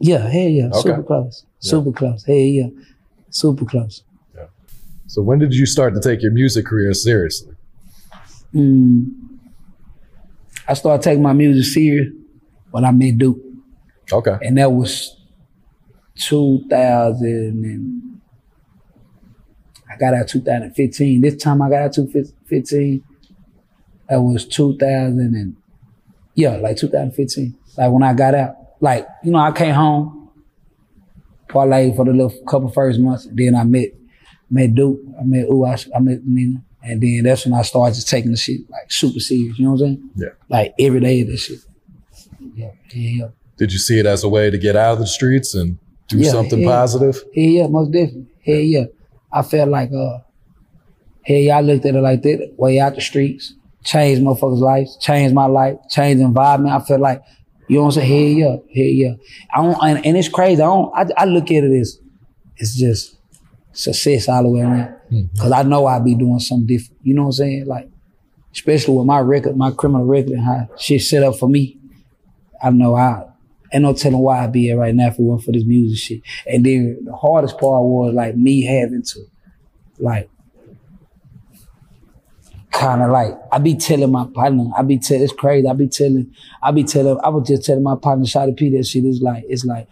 [0.00, 0.80] yeah, hey, yeah, Okay.
[0.80, 2.24] super close, super close.
[2.24, 2.66] Hey, yeah,
[3.30, 4.02] super close.
[4.34, 4.46] Yeah.
[5.06, 7.51] So when did you start to take your music career seriously?
[8.54, 9.10] Mm,
[10.68, 12.12] I started taking my music serious
[12.70, 13.38] when I met Duke.
[14.12, 14.36] Okay.
[14.42, 15.16] and that was
[16.16, 18.20] 2000 and
[19.90, 21.20] I got out 2015.
[21.20, 23.02] This time I got out 2015.
[24.08, 25.56] That was 2000 and
[26.34, 27.56] yeah, like 2015.
[27.76, 30.30] Like when I got out, like you know, I came home,
[31.48, 33.28] parlay for the little couple first months.
[33.32, 33.90] Then I met
[34.50, 35.00] met Duke.
[35.18, 38.30] I met Ooh, I, I met Nina, and then that's when I started just taking
[38.30, 39.58] the shit like super serious.
[39.58, 40.10] You know what I'm saying?
[40.16, 40.28] Yeah.
[40.48, 41.58] Like every day of this shit.
[42.54, 43.28] Yeah, yeah, yeah.
[43.56, 46.18] Did you see it as a way to get out of the streets and do
[46.18, 46.68] Yeah, something yeah.
[46.68, 47.14] positive?
[47.34, 48.26] Hell yeah, most definitely.
[48.44, 48.84] Hell yeah.
[49.32, 50.18] I felt like uh
[51.24, 54.96] hell yeah, I looked at it like that, way out the streets, changed motherfuckers' lives,
[54.98, 56.74] changed my life, changed environment.
[56.74, 57.22] I felt like,
[57.68, 58.38] You know what I'm saying?
[58.38, 59.14] Hell yeah, hell yeah.
[59.54, 60.60] I don't, and, and it's crazy.
[60.60, 60.92] I don't.
[60.94, 61.98] I, I look at it as
[62.56, 63.16] it's just
[63.72, 64.94] success all the way around.
[65.10, 65.40] Mm-hmm.
[65.40, 67.00] Cause I know I'll be doing something different.
[67.02, 67.66] You know what I'm saying?
[67.66, 67.90] Like,
[68.52, 71.78] especially with my record, my criminal record and how shit set up for me.
[72.62, 73.24] I know I
[73.72, 75.98] ain't no telling why I'd be here right now if it wasn't for this music
[75.98, 76.20] shit.
[76.46, 79.20] And then the hardest part was like me having to
[79.98, 80.28] like
[82.70, 85.68] kind of like I be telling my partner, I be telling it's crazy.
[85.68, 88.86] I be telling, I be telling, I was just telling my partner Shotty P that
[88.86, 89.88] shit is like it's like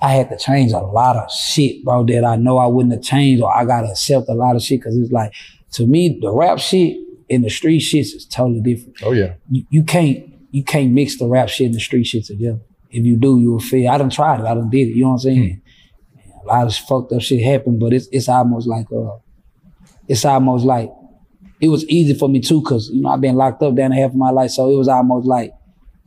[0.00, 3.02] I had to change a lot of shit, bro, that I know I wouldn't have
[3.02, 5.32] changed or I gotta accept a lot of shit because it's like
[5.72, 6.96] to me the rap shit
[7.30, 8.96] and the street shit is totally different.
[9.02, 9.34] Oh yeah.
[9.50, 12.60] You, you can't you can't mix the rap shit and the street shit together.
[12.90, 13.90] If you do, you will fail.
[13.90, 14.46] I done tried it.
[14.46, 14.96] I done did it.
[14.96, 15.62] You know what I'm saying?
[16.42, 19.16] A lot of fucked up shit happened, but it's it's almost like uh,
[20.06, 20.90] it's almost like
[21.60, 24.10] it was easy for me too, cause you know I've been locked up down half
[24.10, 25.52] of my life, so it was almost like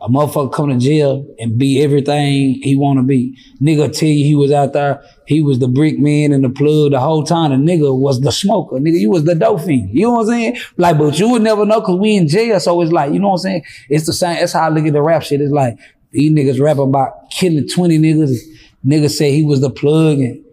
[0.01, 3.37] a motherfucker come to jail and be everything he wanna be.
[3.61, 6.91] Nigga tell you he was out there, he was the brick man and the plug
[6.91, 7.51] the whole time.
[7.51, 8.77] The nigga was the smoker.
[8.77, 9.89] Nigga, you was the fiend.
[9.91, 10.57] You know what I'm saying?
[10.77, 12.59] Like, but you would never know cause we in jail.
[12.59, 13.63] So it's like, you know what I'm saying?
[13.89, 14.35] It's the same.
[14.35, 15.39] That's how I look at the rap shit.
[15.39, 15.77] It's like
[16.11, 18.37] these niggas rapping about killing 20 niggas.
[18.85, 20.43] Nigga say he was the plug and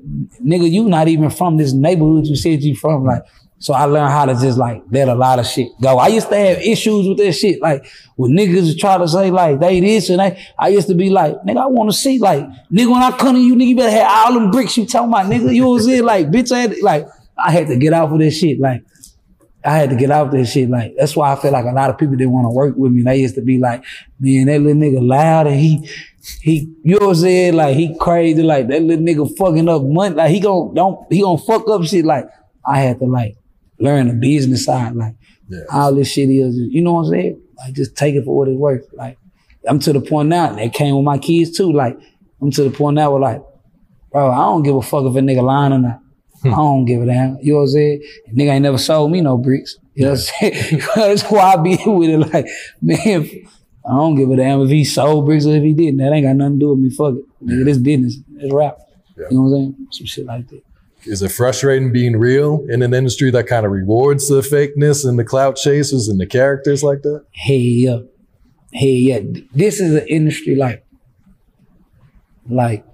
[0.44, 3.04] nigga, you not even from this neighborhood you said you from.
[3.04, 3.22] Like,
[3.60, 5.98] so I learned how to just like let a lot of shit go.
[5.98, 7.60] I used to have issues with that shit.
[7.60, 11.10] Like when niggas try to say like they this and they, I used to be
[11.10, 13.76] like, nigga, I want to see like, nigga, when I come to you, nigga, you
[13.76, 15.52] better have all them bricks you talking about, nigga.
[15.52, 16.04] You know what I'm?
[16.04, 18.60] Like, bitch, I had to, like, I had to get out of this shit.
[18.60, 18.84] Like,
[19.64, 20.70] I had to get out of this shit.
[20.70, 22.92] Like, that's why I feel like a lot of people didn't want to work with
[22.92, 23.02] me.
[23.02, 23.84] They used to be like,
[24.20, 25.88] man, that little nigga loud and he,
[26.40, 27.54] he, you know what I'm saying?
[27.54, 28.42] Like, he crazy.
[28.42, 30.14] Like, that little nigga fucking up money.
[30.14, 32.04] Like, he gon' don't, he gon' fuck up shit.
[32.04, 32.28] Like,
[32.68, 33.36] I had to like
[33.78, 34.94] learn the business side.
[34.94, 35.14] Like,
[35.72, 37.42] all this shit is, you know what I'm saying?
[37.58, 38.86] Like, just take it for what it's worth.
[38.92, 39.18] Like,
[39.66, 41.72] I'm to the point now, and that came with my kids too.
[41.72, 41.98] Like,
[42.40, 43.42] I'm to the point now where like,
[44.12, 46.00] bro, I don't give a fuck if a nigga lying or not.
[46.42, 46.54] Hmm.
[46.54, 47.38] I don't give a damn.
[47.38, 48.02] You know what I'm saying?
[48.34, 49.76] Nigga ain't never sold me no bricks.
[49.94, 50.82] You know what I'm saying?
[50.94, 52.46] That's why I be with it like,
[52.80, 53.28] man,
[53.84, 55.96] I don't give a damn if he sold bricks or if he didn't.
[55.96, 56.90] That ain't got nothing to do with me.
[56.90, 57.44] Fuck it.
[57.44, 58.18] Nigga, this business.
[58.36, 58.78] It's rap.
[59.16, 59.86] You know what I'm saying?
[59.90, 60.62] Some shit like that.
[61.04, 65.18] Is it frustrating being real in an industry that kind of rewards the fakeness and
[65.18, 67.24] the clout chasers and the characters like that?
[67.30, 68.00] Hey, yeah.
[68.72, 69.20] Hey, yeah.
[69.54, 70.84] This is an industry like,
[72.48, 72.84] like,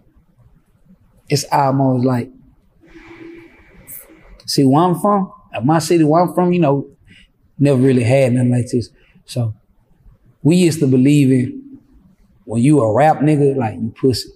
[1.28, 2.30] it's almost like,
[4.46, 5.32] see where I'm from,
[5.64, 6.86] my city where I'm from, you know,
[7.58, 8.90] never really had nothing like this.
[9.24, 9.54] So
[10.42, 11.78] we used to believe in
[12.44, 14.28] when you a rap nigga, like you pussy.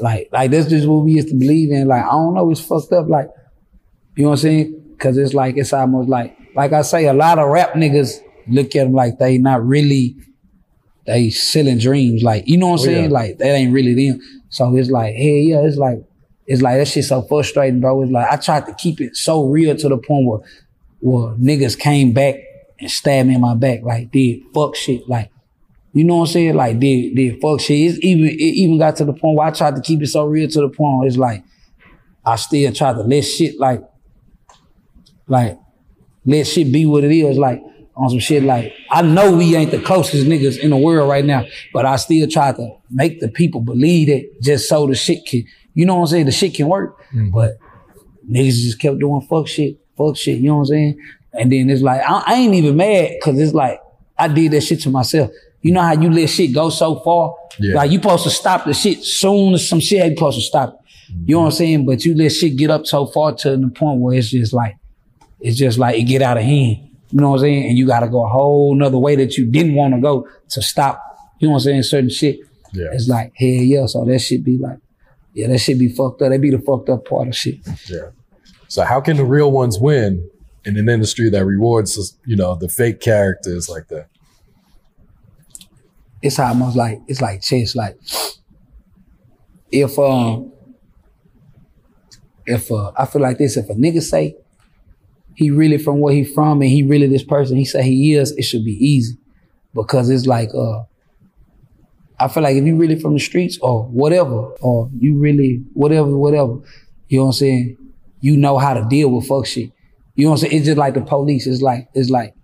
[0.00, 1.88] Like, like that's just what we used to believe in.
[1.88, 3.08] Like, I don't know, it's fucked up.
[3.08, 3.28] Like,
[4.16, 4.96] you know what I'm saying?
[4.98, 8.74] Cause it's like, it's almost like, like I say, a lot of rap niggas look
[8.76, 10.16] at them like they not really,
[11.06, 12.22] they selling dreams.
[12.22, 12.98] Like, you know what I'm Oh, yeah.
[12.98, 13.10] saying?
[13.10, 14.20] Like, that ain't really them.
[14.50, 15.98] So it's like, hey, yeah, it's like,
[16.46, 18.02] it's like that shit so frustrating, bro.
[18.02, 20.40] It's like I tried to keep it so real to the point where,
[21.00, 22.34] where niggas came back
[22.80, 25.30] and stabbed me in my back, like did fuck shit, like
[25.92, 26.54] you know what I'm saying?
[26.54, 27.90] Like did did fuck shit.
[27.90, 30.24] It's even it even got to the point where I tried to keep it so
[30.26, 31.42] real to the point where it's like
[32.24, 33.82] I still try to let shit like
[35.26, 35.58] like
[36.24, 37.36] let shit be what it is.
[37.38, 37.62] Like
[37.96, 41.24] on some shit like I know we ain't the closest niggas in the world right
[41.24, 45.26] now, but I still try to make the people believe it just so the shit
[45.26, 46.26] can, you know what I'm saying?
[46.26, 47.04] The shit can work.
[47.10, 47.30] Hmm.
[47.30, 47.58] But
[48.30, 51.00] niggas just kept doing fuck shit, fuck shit, you know what I'm saying?
[51.32, 53.80] And then it's like, I, I ain't even mad because it's like,
[54.18, 55.30] I did that shit to myself.
[55.62, 57.34] You know how you let shit go so far?
[57.58, 57.74] Yeah.
[57.74, 60.70] Like you supposed to stop the shit soon as some shit ain't supposed to stop.
[60.74, 60.76] it.
[61.26, 61.86] You know what I'm saying?
[61.86, 64.76] But you let shit get up so far to the point where it's just like,
[65.40, 66.88] it's just like it get out of hand.
[67.10, 67.66] You know what I'm saying?
[67.70, 70.62] And you gotta go a whole nother way that you didn't want to go to
[70.62, 71.02] stop.
[71.40, 71.82] You know what I'm saying?
[71.82, 72.38] Certain shit.
[72.72, 72.88] Yeah.
[72.92, 73.86] It's like, hell yeah.
[73.86, 74.78] So that shit be like,
[75.34, 76.30] yeah, that shit be fucked up.
[76.30, 77.58] That be the fucked up part of shit.
[77.88, 78.10] Yeah.
[78.68, 80.28] So how can the real ones win
[80.64, 84.06] in an industry that rewards, you know, the fake characters like that?
[86.22, 87.74] It's almost like it's like chess.
[87.74, 87.98] Like
[89.70, 90.52] if um
[92.46, 94.36] if uh I feel like this, if a nigga say
[95.34, 98.32] he really from where he from and he really this person he say he is,
[98.32, 99.16] it should be easy.
[99.74, 100.82] Because it's like uh
[102.18, 106.14] I feel like if you really from the streets or whatever, or you really whatever,
[106.14, 106.58] whatever,
[107.08, 107.78] you know what I'm saying?
[108.20, 109.72] You know how to deal with fuck shit.
[110.16, 110.58] You know what I'm saying?
[110.58, 111.46] It's just like the police.
[111.46, 112.34] It's like, it's like,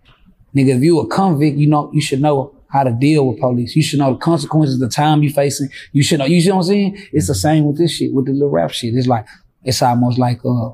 [0.55, 3.75] nigga, if you a convict, you know, you should know how to deal with police.
[3.75, 5.69] You should know the consequences, the time you facing.
[5.93, 7.07] You should know, you see what I'm saying?
[7.13, 8.95] It's the same with this shit, with the little rap shit.
[8.95, 9.27] It's like,
[9.65, 10.71] it's almost like, uh,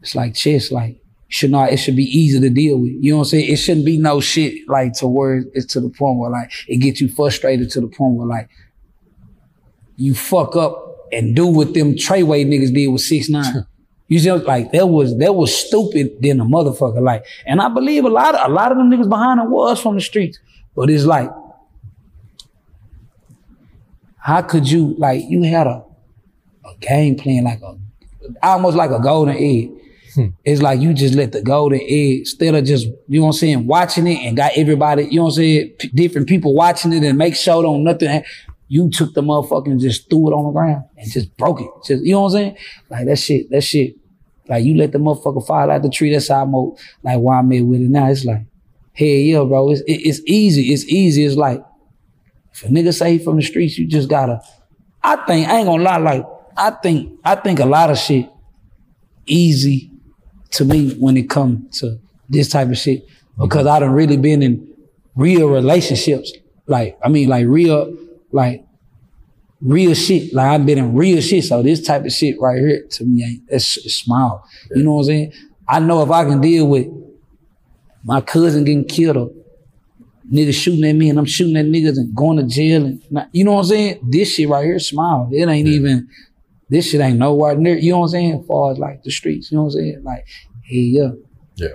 [0.00, 0.70] it's like chess.
[0.70, 2.92] Like, should not, it should be easy to deal with.
[3.00, 3.52] You know what I'm saying?
[3.52, 6.78] It shouldn't be no shit like to where it's to the point where like it
[6.78, 8.48] gets you frustrated to the point where like
[9.96, 13.66] you fuck up and do what them Treyway niggas did with six nine.
[14.10, 17.00] You just like that was that was stupid than a motherfucker.
[17.00, 19.80] Like, and I believe a lot of a lot of them niggas behind them was
[19.80, 20.38] from the streets.
[20.74, 21.30] But it's like,
[24.18, 25.84] how could you like you had a
[26.64, 27.76] a game plan like a
[28.42, 29.70] almost like a golden egg.
[30.14, 30.26] Hmm.
[30.44, 33.38] It's like you just let the golden egg instead of just, you know what I'm
[33.38, 36.92] saying, watching it and got everybody, you know what I'm saying, p- different people watching
[36.92, 38.22] it and make sure don't nothing.
[38.66, 41.70] You took the motherfucker and just threw it on the ground and just broke it.
[41.84, 42.56] Just, you know what I'm saying?
[42.88, 43.96] Like that shit, that shit.
[44.50, 46.12] Like you let the motherfucker fall out the tree.
[46.12, 46.52] That's how I'm
[47.02, 48.08] like why I'm at with it now.
[48.10, 48.42] It's like,
[48.92, 49.70] hey, yeah, bro.
[49.70, 50.72] It's, it- it's easy.
[50.74, 51.24] It's easy.
[51.24, 51.64] It's like,
[52.52, 54.42] if a nigga say from the streets, you just gotta.
[55.02, 55.96] I think I ain't gonna lie.
[55.96, 58.28] Like I think I think a lot of shit
[59.26, 59.90] easy
[60.52, 63.06] to me when it comes to this type of shit
[63.38, 64.66] because I done really been in
[65.14, 66.32] real relationships.
[66.66, 67.96] Like I mean, like real,
[68.32, 68.64] like
[69.60, 70.32] real shit.
[70.32, 71.44] Like I've been in real shit.
[71.44, 74.44] So this type of shit right here to me ain't it's, it's small.
[74.74, 75.32] You know what I'm saying?
[75.68, 76.88] I know if I can deal with
[78.02, 79.30] my cousin getting killed or
[80.32, 83.28] niggas shooting at me and I'm shooting at niggas and going to jail and not,
[83.32, 84.00] you know what I'm saying?
[84.08, 85.28] This shit right here, small.
[85.32, 86.08] It ain't even
[86.68, 88.40] this shit ain't nowhere near, you know what I'm saying?
[88.40, 90.02] As far as like the streets, you know what I'm saying?
[90.04, 90.24] Like,
[90.64, 91.10] hey, yeah.
[91.56, 91.68] Yeah.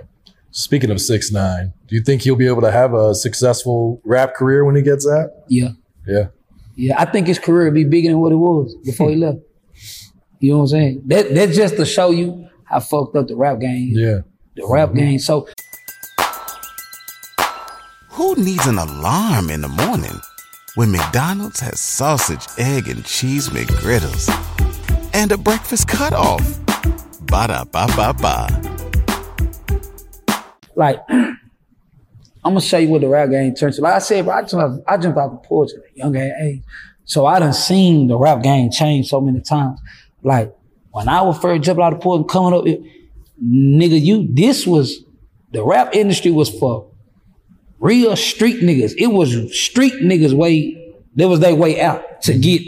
[0.50, 4.34] Speaking of six nine, do you think he'll be able to have a successful rap
[4.34, 5.44] career when he gets that?
[5.48, 5.70] Yeah.
[6.06, 6.28] Yeah.
[6.76, 9.38] Yeah, I think his career would be bigger than what it was before he left.
[10.38, 11.02] You know what I'm saying?
[11.06, 13.98] That that's just to show you how fucked up the rap game is.
[13.98, 14.18] Yeah.
[14.54, 14.98] The rap mm-hmm.
[14.98, 15.18] game.
[15.18, 15.48] So
[18.10, 20.20] Who needs an alarm in the morning
[20.74, 24.28] when McDonald's has sausage, egg, and cheese McGriddles
[25.14, 26.60] and a breakfast cutoff?
[27.22, 28.76] Ba da ba ba ba.
[30.76, 31.00] like
[32.46, 33.82] I'm gonna show you what the rap game turns to.
[33.82, 36.62] Like I said, bro, I jumped, I jumped out the porch at a young age.
[37.04, 39.80] So I done seen the rap game change so many times.
[40.22, 40.54] Like
[40.92, 42.80] when I was first jumping out the porch and coming up, it,
[43.44, 45.02] nigga, you this was
[45.50, 46.88] the rap industry was for
[47.80, 48.94] real street niggas.
[48.96, 52.62] It was street niggas way There was their way out to get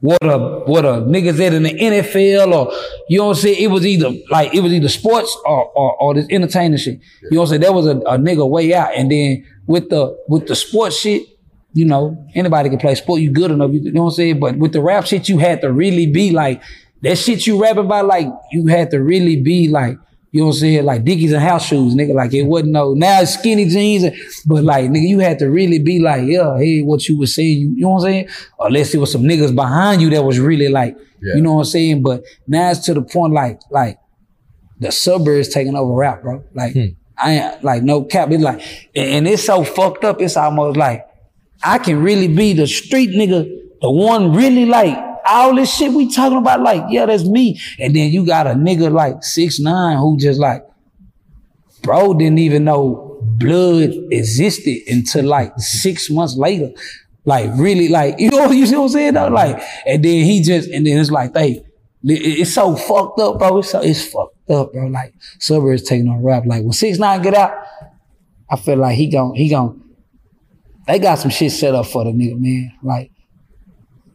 [0.00, 2.72] what a what a niggas at in the NFL or
[3.08, 3.62] you know what I'm saying?
[3.62, 7.00] It was either like it was either sports or or, or this entertainment shit.
[7.22, 7.60] You know what I'm saying?
[7.62, 8.94] That was a, a nigga way out.
[8.94, 11.26] And then with the with the sports shit,
[11.72, 13.20] you know, anybody can play sport.
[13.20, 14.38] You good enough, you know what I'm saying?
[14.38, 16.62] But with the rap shit, you had to really be like
[17.02, 18.06] that shit you rapping about.
[18.06, 19.98] Like you had to really be like.
[20.30, 20.84] You know what I'm saying?
[20.84, 22.14] Like Dickies and house shoes, nigga.
[22.14, 24.14] Like it wasn't no now it's skinny jeans, and-
[24.46, 27.58] but like nigga, you had to really be like, yeah, hey, what you was saying,
[27.58, 28.28] you, you know what I'm saying?
[28.60, 31.64] Unless it was some niggas behind you that was really like, you know what I'm
[31.66, 32.02] saying?
[32.02, 33.98] But now it's to the point like, like
[34.78, 36.44] the suburbs taking over rap, bro.
[36.54, 36.86] Like hmm.
[37.16, 38.30] I ain't like no cap.
[38.30, 38.60] It's like,
[38.94, 40.20] and it's so fucked up.
[40.20, 41.06] It's almost like
[41.62, 43.44] I can really be the street nigga,
[43.80, 46.60] the one really like all this shit we talking about.
[46.60, 47.60] Like, yeah, that's me.
[47.78, 50.64] And then you got a nigga like six nine who just like,
[51.82, 56.70] bro, didn't even know blood existed until like six months later.
[57.24, 59.14] Like really, like you know, you see what I'm saying?
[59.14, 59.28] Though?
[59.28, 61.64] Like, and then he just, and then it's like, hey,
[62.04, 63.58] it's so fucked up, bro.
[63.58, 64.86] It's so it's fucked up, bro.
[64.86, 66.44] Like suburbs taking on rap.
[66.46, 67.52] Like when six nine get out,
[68.50, 69.82] I feel like he gon' he gon'
[70.88, 72.72] they got some shit set up for the nigga, man.
[72.82, 73.12] Like,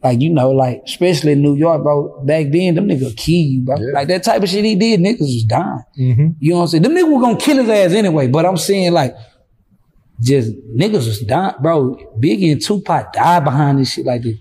[0.04, 2.22] like you know, like especially in New York, bro.
[2.24, 3.76] Back then, them niggas kill you, bro.
[3.76, 5.82] Like that type of shit he did, niggas was dying.
[5.98, 6.28] Mm-hmm.
[6.40, 6.82] You know what I'm saying?
[6.82, 8.28] Them niggas were gonna kill his ass anyway.
[8.28, 9.16] But I'm saying like,
[10.20, 11.96] just niggas was dying, bro.
[12.20, 14.36] Biggie and Tupac died behind this shit like this.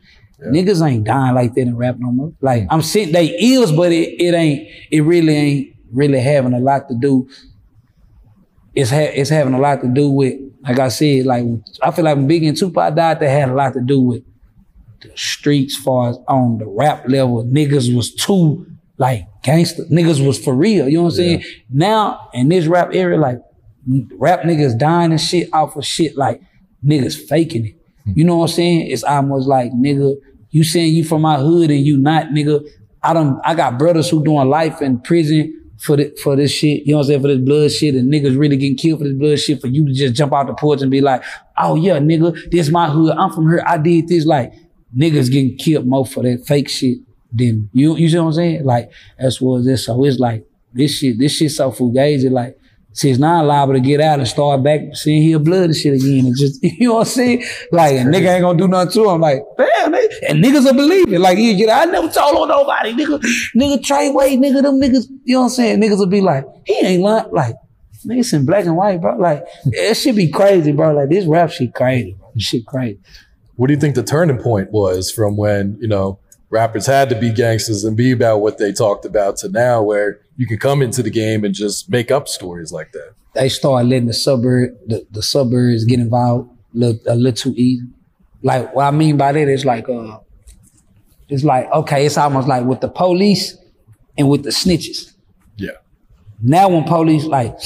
[0.46, 2.34] Niggas ain't dying like that in rap no more.
[2.42, 4.68] Like I'm saying they is, but it, it ain't.
[4.92, 7.30] It really ain't really having a lot to do.
[8.76, 11.46] It's ha- it's having a lot to do with, like I said, like
[11.82, 14.24] I feel like when Biggie and Tupac died, they had a lot to do with
[15.04, 17.46] the streets, far as on the rap level.
[17.46, 18.66] Niggas was too
[18.98, 19.84] like gangster.
[19.86, 20.88] Niggas was for real.
[20.88, 21.44] You know what I'm saying?
[21.70, 23.40] Now in this rap area, like
[24.18, 26.42] rap niggas dying and shit off of shit like
[26.86, 27.76] niggas faking it.
[28.06, 28.14] Hmm.
[28.16, 28.92] You know what I'm saying?
[28.92, 30.16] It's almost like nigga,
[30.52, 32.66] you saying you from my hood and you not nigga.
[33.02, 33.40] I don't.
[33.44, 36.86] I got brothers who doing life in prison for the, for this shit.
[36.86, 37.22] You know what I'm saying?
[37.22, 39.60] For this blood shit and niggas really getting killed for this blood shit.
[39.60, 41.24] For you to just jump out the porch and be like,
[41.58, 43.16] oh yeah, nigga, this my hood.
[43.18, 43.64] I'm from here.
[43.68, 44.26] I did this.
[44.26, 44.54] Like
[44.98, 47.00] niggas getting killed more for that fake shit
[47.32, 47.96] than you.
[47.96, 48.66] You see what I'm saying?
[48.66, 49.86] Like that's what this.
[49.86, 51.20] So it's like this shit.
[51.20, 52.30] This shit so fugazi.
[52.30, 52.58] Like
[52.96, 56.28] She's not liable to get out and start back seeing his blood and shit again.
[56.28, 57.44] And just, you know what I'm saying?
[57.72, 59.22] Like, a nigga ain't gonna do nothing to him.
[59.22, 61.20] Like, damn, they, and niggas will believe it.
[61.20, 63.20] Like, you get I never told on nobody, nigga.
[63.56, 65.82] Nigga, Trey Way, nigga, them niggas, you know what I'm saying?
[65.82, 67.32] Niggas will be like, he ain't lying.
[67.32, 67.56] Like,
[68.06, 69.18] niggas in black and white, bro.
[69.18, 70.94] Like, it should be crazy, bro.
[70.94, 72.32] Like, this rap shit crazy, bro.
[72.36, 73.00] This shit crazy.
[73.56, 77.16] What do you think the turning point was from when, you know, rappers had to
[77.20, 80.82] be gangsters and be about what they talked about to now where you can come
[80.82, 83.14] into the game and just make up stories like that?
[83.34, 87.54] They started letting the suburb, the, the suburbs get involved a little, a little too
[87.58, 87.86] easy.
[88.42, 90.20] Like, what I mean by that is like, uh,
[91.30, 93.58] it's like, okay, it's almost like with the police
[94.18, 95.14] and with the snitches.
[95.58, 95.72] Yeah.
[96.42, 97.58] Now when police like,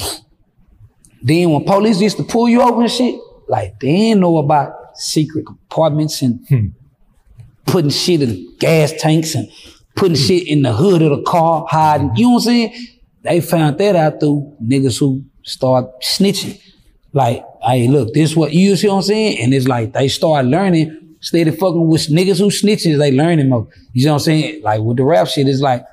[1.21, 4.86] then when police used to pull you over and shit, like they didn't know about
[4.97, 6.67] secret compartments and hmm.
[7.65, 9.49] putting shit in gas tanks and
[9.95, 12.15] putting shit in the hood of the car, hiding.
[12.15, 12.87] You know what I'm saying?
[13.23, 16.61] They found that out through niggas who start snitching.
[17.13, 19.39] Like, hey, look, this what you see what I'm saying?
[19.39, 23.67] And it's like they start learning, steady fucking with niggas who snitches, they learning more.
[23.93, 24.61] You know what I'm saying?
[24.61, 25.83] Like with the rap shit, it's like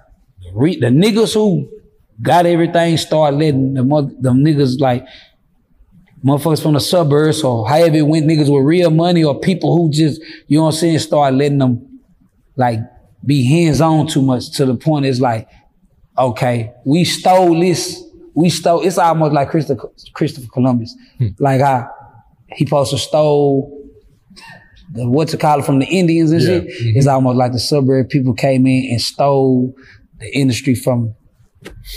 [0.52, 1.68] re- the niggas who
[2.20, 5.06] got everything start letting the mother, them niggas like
[6.24, 9.90] motherfuckers from the suburbs or however it went, niggas with real money or people who
[9.90, 12.00] just, you know what I'm saying, start letting them
[12.56, 12.78] like
[13.24, 15.48] be hands on too much to the point it's like,
[16.18, 18.02] okay, we stole this.
[18.34, 20.96] We stole, it's almost like Christopher, Christopher Columbus.
[21.18, 21.28] Hmm.
[21.38, 21.88] Like how
[22.48, 23.80] he supposed to stole
[24.92, 26.46] the what's it called from the Indians and Yeah.
[26.48, 26.64] shit.
[26.68, 26.96] Mm-hmm.
[26.98, 29.74] It's almost like the suburb people came in and stole
[30.18, 31.14] the industry from,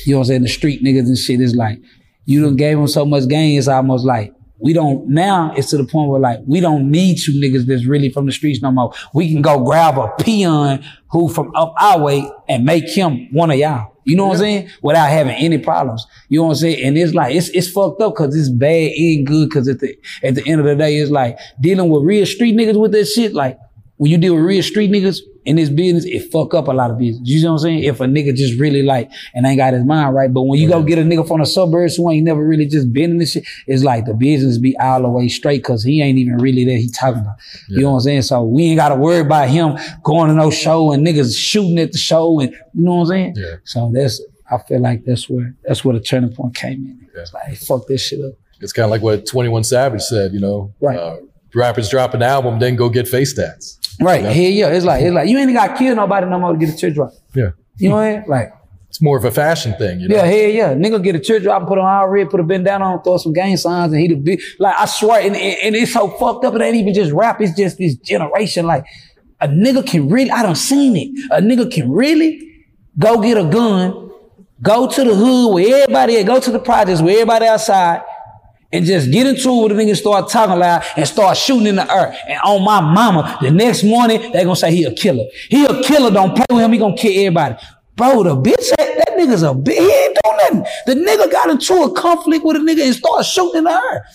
[0.05, 1.41] you know what I'm saying, the street niggas and shit.
[1.41, 1.80] It's like,
[2.28, 5.78] you done gave them so much gain, it's almost like, we don't, now it's to
[5.78, 8.69] the point where like, we don't need you niggas that's really from the streets no
[8.69, 8.91] more.
[9.13, 13.49] We can go grab a peon who from up our way and make him one
[13.49, 13.93] of y'all.
[14.03, 14.69] You know what I'm saying?
[14.82, 16.05] Without having any problems.
[16.28, 16.84] You know what I'm saying?
[16.86, 19.97] And it's like, it's, it's fucked up cause it's bad and good cause at the,
[20.21, 23.05] at the end of the day, it's like dealing with real street niggas with that
[23.05, 23.34] shit.
[23.34, 23.57] Like
[23.98, 26.91] when you deal with real street niggas in this business, it fuck up a lot
[26.91, 27.22] of business.
[27.28, 27.84] You know what I'm saying?
[27.84, 30.32] If a nigga just really like and ain't got his mind right.
[30.32, 32.91] But when you go get a nigga from the suburbs who ain't never really just
[32.93, 36.02] been in this shit, it's like the business be all the way straight cause he
[36.02, 37.38] ain't even really that he talking about.
[37.70, 38.22] You know what I'm saying?
[38.24, 41.91] So we ain't gotta worry about him going to no show and niggas shooting at
[41.93, 43.34] the show and you know what I'm saying?
[43.38, 43.56] Yeah.
[43.64, 44.22] So that's
[44.52, 47.08] I feel like that's where that's where the turning point came in.
[47.16, 48.34] It's like hey, fuck this shit up.
[48.60, 50.98] It's kind of like what 21 Savage said, you know, Right.
[51.00, 51.18] uh,
[51.56, 53.78] rappers drop an album, then go get face stats.
[54.00, 54.22] Right.
[54.22, 54.34] You know?
[54.34, 54.68] Here, yeah.
[54.76, 56.78] It's like it's like you ain't got to kill nobody no more to get a
[56.78, 57.12] church drop.
[57.34, 57.52] Yeah.
[57.78, 58.24] You know what I mean?
[58.28, 58.54] Like
[58.89, 60.16] It's more of a fashion thing, you know?
[60.16, 60.74] Yeah, hell yeah.
[60.74, 63.34] Nigga get a church drop, put on all red, put a bandana on, throw some
[63.34, 64.41] gang signs, and he the big.
[64.60, 67.41] Like, I swear, and, and, and it's so fucked up, it ain't even just rap,
[67.41, 68.66] it's just this generation.
[68.66, 68.86] Like,
[69.41, 71.32] a nigga can really, I done seen it.
[71.32, 72.66] A nigga can really
[72.98, 74.10] go get a gun,
[74.64, 78.02] go to the hood where everybody go to the projects where everybody outside,
[78.72, 81.76] and just get into it with a nigga, start talking loud, and start shooting in
[81.76, 82.15] the air.
[82.28, 85.26] And on my mama, the next morning, they gonna say he a killer.
[85.49, 87.55] He a killer, don't play with him, he gonna kill everybody.
[87.95, 89.78] Bro, the bitch, that, that nigga's a bitch.
[89.78, 90.65] He ain't doing nothing.
[90.86, 94.05] The nigga got into a conflict with a nigga and started shooting in the air.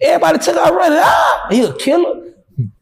[0.00, 0.98] Everybody took out running.
[1.00, 2.34] Ah, he a killer.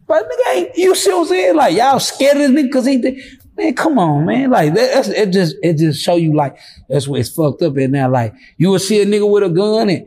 [0.07, 1.57] But nigga ain't, you see what I'm saying?
[1.57, 3.19] Like, y'all scared of this nigga because he did.
[3.57, 4.51] Man, come on, man.
[4.51, 6.59] Like, that, that's, it just, it just show you like,
[6.89, 8.11] that's where it's fucked up in now.
[8.11, 10.07] Like, you will see a nigga with a gun and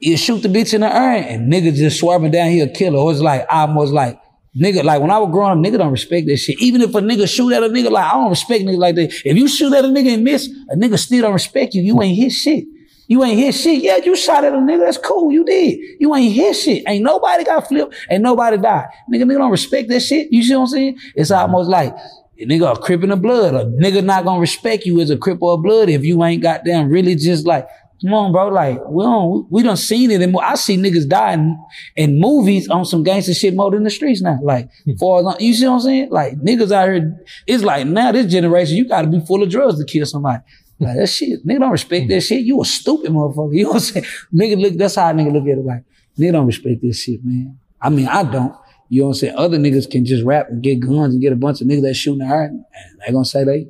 [0.00, 2.98] you shoot the bitch in the air and niggas just swerving down, here, killer.
[2.98, 4.20] Or it's like, almost like,
[4.56, 6.60] nigga, like when I was growing up, nigga don't respect that shit.
[6.60, 9.12] Even if a nigga shoot at a nigga, like, I don't respect niggas like that.
[9.24, 11.82] If you shoot at a nigga and miss, a nigga still don't respect you.
[11.82, 12.64] You ain't hit shit.
[13.08, 13.82] You ain't hit shit.
[13.82, 14.84] Yeah, you shot at a nigga.
[14.84, 15.32] That's cool.
[15.32, 15.78] You did.
[15.98, 16.84] You ain't hit shit.
[16.86, 17.94] Ain't nobody got flipped.
[18.08, 18.86] Ain't nobody died.
[19.12, 20.28] Nigga, nigga don't respect that shit.
[20.30, 20.98] You see what I'm saying?
[21.16, 21.92] It's almost like
[22.38, 23.54] a nigga a crip in the blood.
[23.54, 26.42] A nigga not gonna respect you as a crip or a blood if you ain't
[26.42, 27.66] goddamn really just like,
[28.00, 28.48] come on, bro.
[28.48, 30.22] Like, we don't, we done seen it.
[30.22, 31.58] And I see niggas dying
[31.96, 34.38] in, in movies on some gangster shit more than the streets now.
[34.42, 34.94] Like, hmm.
[34.98, 36.10] for you see what I'm saying?
[36.10, 39.78] Like, niggas out here, it's like now this generation, you gotta be full of drugs
[39.78, 40.42] to kill somebody.
[40.78, 42.10] Like that shit, nigga don't respect hmm.
[42.10, 42.44] that shit.
[42.44, 43.54] You a stupid motherfucker.
[43.54, 44.06] You know what I'm saying?
[44.34, 45.64] Nigga look, that's how a nigga look at it.
[45.64, 45.84] Like,
[46.18, 47.58] nigga don't respect this shit, man.
[47.80, 48.54] I mean, I don't.
[48.88, 49.36] You know what I'm saying?
[49.36, 51.94] Other niggas can just rap and get guns and get a bunch of niggas that
[51.94, 52.64] shooting the and
[53.06, 53.68] they gonna say they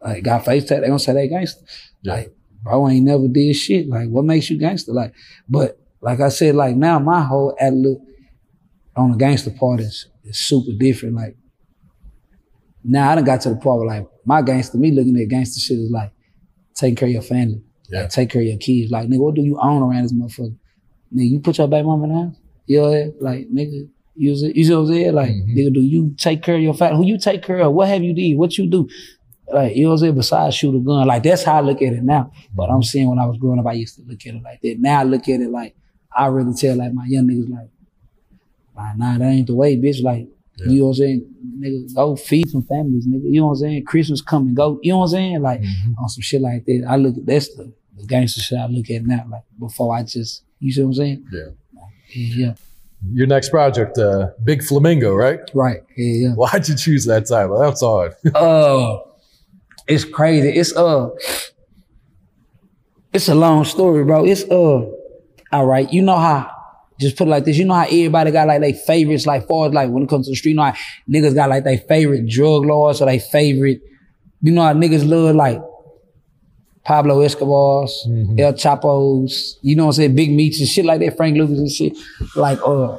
[0.00, 1.64] like got face tag, they gonna say they gangster.
[2.04, 2.32] Like,
[2.68, 3.88] bro ain't never did shit.
[3.88, 4.92] Like, what makes you gangster?
[4.92, 5.14] Like,
[5.48, 8.00] but like I said, like now my whole outlook
[8.96, 11.16] on the gangster part is, is super different.
[11.16, 11.36] Like,
[12.84, 15.60] now I done got to the part where like my gangster, me looking at gangster
[15.60, 16.12] shit is like
[16.74, 17.62] taking care of your family.
[17.88, 18.02] Yeah.
[18.02, 18.90] Like, take care of your kids.
[18.90, 20.56] Like, nigga, what do you own around this motherfucker?
[21.14, 22.36] Nigga, you put your baby mama in the house?
[22.66, 23.14] You know, what I mean?
[23.20, 25.14] like, nigga, you see, you see what I'm saying?
[25.14, 25.58] Like, mm-hmm.
[25.58, 26.98] nigga, do you take care of your family?
[26.98, 27.72] Who you take care of?
[27.72, 28.36] What have you did?
[28.36, 28.88] What you do?
[29.52, 31.06] Like you know what I'm saying, besides shoot a gun.
[31.06, 32.32] Like that's how I look at it now.
[32.54, 34.60] But I'm saying when I was growing up, I used to look at it like
[34.60, 34.76] that.
[34.78, 35.74] Now I look at it like
[36.14, 37.68] I really tell like my young niggas like,
[38.76, 40.02] like nah, that ain't the way, bitch.
[40.02, 40.28] Like,
[40.58, 41.34] you know what I'm saying?
[41.60, 43.24] Nigga, go feed some families, nigga.
[43.24, 43.84] You know what I'm saying?
[43.84, 45.42] Christmas coming, go, you know what I'm saying?
[45.42, 45.62] Like
[46.00, 46.86] on some shit like that.
[46.88, 49.24] I look at that's the, the gangster shit I look at now.
[49.30, 51.26] Like before I just you see what I'm saying?
[51.32, 51.44] Yeah.
[52.14, 52.54] Yeah, yeah.
[53.12, 55.38] Your next project, uh, Big Flamingo, right?
[55.54, 55.82] Right.
[55.96, 56.34] Yeah, yeah.
[56.34, 57.58] Why'd you choose that title?
[57.60, 58.14] That's hard.
[58.34, 58.98] uh
[59.88, 60.50] it's crazy.
[60.50, 61.08] It's uh
[63.12, 64.24] it's a long story, bro.
[64.24, 64.86] It's uh
[65.50, 65.90] all right.
[65.92, 66.50] You know how
[67.00, 67.56] just put it like this.
[67.56, 70.26] You know how everybody got like their favorites, like far as like when it comes
[70.26, 70.74] to the street, you know how
[71.10, 73.80] niggas got like their favorite drug lords or their favorite,
[74.42, 75.60] you know how niggas love like
[76.84, 78.06] Pablo Escobar's,
[78.38, 81.58] El Chapo's, you know what I'm saying, Big Meech and shit like that, Frank Lucas
[81.58, 81.96] and shit.
[82.34, 82.98] Like uh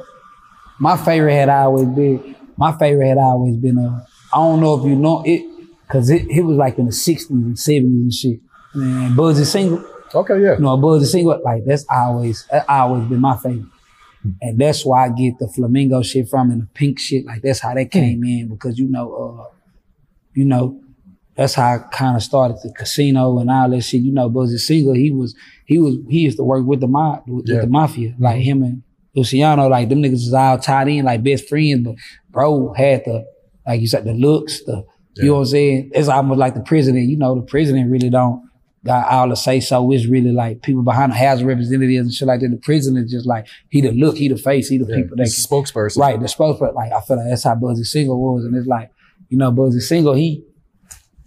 [0.78, 4.86] my favorite had always been my favorite had always been uh I don't know if
[4.86, 5.44] you know it,
[5.90, 8.40] cause it, it was like in the sixties and seventies and shit.
[8.74, 9.84] Man, Bugsy Siegel.
[10.14, 10.54] Okay, yeah.
[10.54, 13.66] You know, Bugsy Siegel, like that's always that always been my favorite.
[14.42, 17.24] And that's why I get the flamingo shit from and the pink shit.
[17.24, 19.54] Like that's how that came in because you know, uh,
[20.34, 20.78] you know,
[21.36, 24.02] that's how I kind of started the casino and all that shit.
[24.02, 25.34] You know, Bugsy Siegel, he was
[25.64, 27.62] he was he used to work with the mob with, Yeah.
[27.62, 28.14] the mafia.
[28.18, 28.82] Like him and
[29.16, 31.94] Luciano, like them niggas was all tied in like best friends, but
[32.30, 33.24] bro had the
[33.66, 34.84] like you said, the looks, the
[35.22, 35.90] you know what I'm saying?
[35.94, 37.08] It's almost like the president.
[37.08, 38.48] You know, the president really don't
[38.84, 39.90] got all to say so.
[39.92, 42.48] It's really like people behind the house of representatives and shit like that.
[42.48, 45.24] The president is just like he the look, he the face, he the people that
[45.24, 45.98] He's a spokesperson.
[45.98, 46.74] Right, the spokesperson.
[46.74, 48.90] Like I feel like that's how Bugsy Siegel was, and it's like
[49.28, 50.44] you know Bugsy Siegel he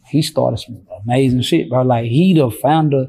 [0.08, 1.82] he started some amazing shit, bro.
[1.82, 3.08] Like he the founder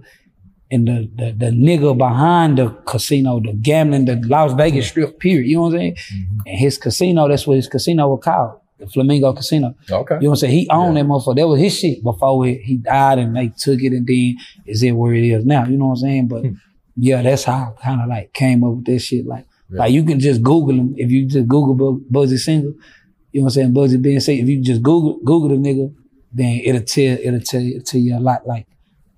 [0.70, 5.18] and the the, the nigga behind the casino, the gambling, the Las Vegas Strip.
[5.18, 5.47] Period.
[5.47, 5.95] You know what I'm saying?
[5.95, 6.39] Mm-hmm.
[6.47, 9.74] And his casino, that's what his casino was called, the Flamingo Casino.
[9.91, 10.16] Okay.
[10.16, 10.59] You know what I'm saying?
[10.59, 11.37] He owned that motherfucker.
[11.37, 14.82] That was his shit before he, he died and they took it and then is
[14.82, 15.64] it where it is now.
[15.64, 16.28] You know what I'm saying?
[16.28, 16.55] But hmm.
[16.97, 19.26] yeah, that's how I kind of like came up with this shit.
[19.26, 20.95] Like, like you can just Google him.
[20.97, 22.74] If you just Google Bu- Bugsy Siegel,
[23.32, 23.72] you know what I'm saying?
[23.72, 25.93] Buzzy being said, if you just Google Google the nigga,
[26.32, 28.66] then it'll tell it'll tell you tell you a lot like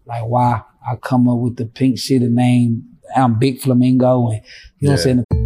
[0.06, 4.42] like why I come up with the pink shit and name I'm Big Flamingo and
[4.78, 5.45] you know what I'm saying?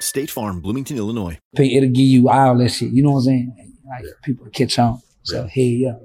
[0.00, 1.38] State Farm, Bloomington, Illinois.
[1.54, 2.90] It'll give you all that shit.
[2.90, 3.76] You know what I'm saying?
[3.88, 5.00] Like people catch on.
[5.22, 5.96] So hey, yeah.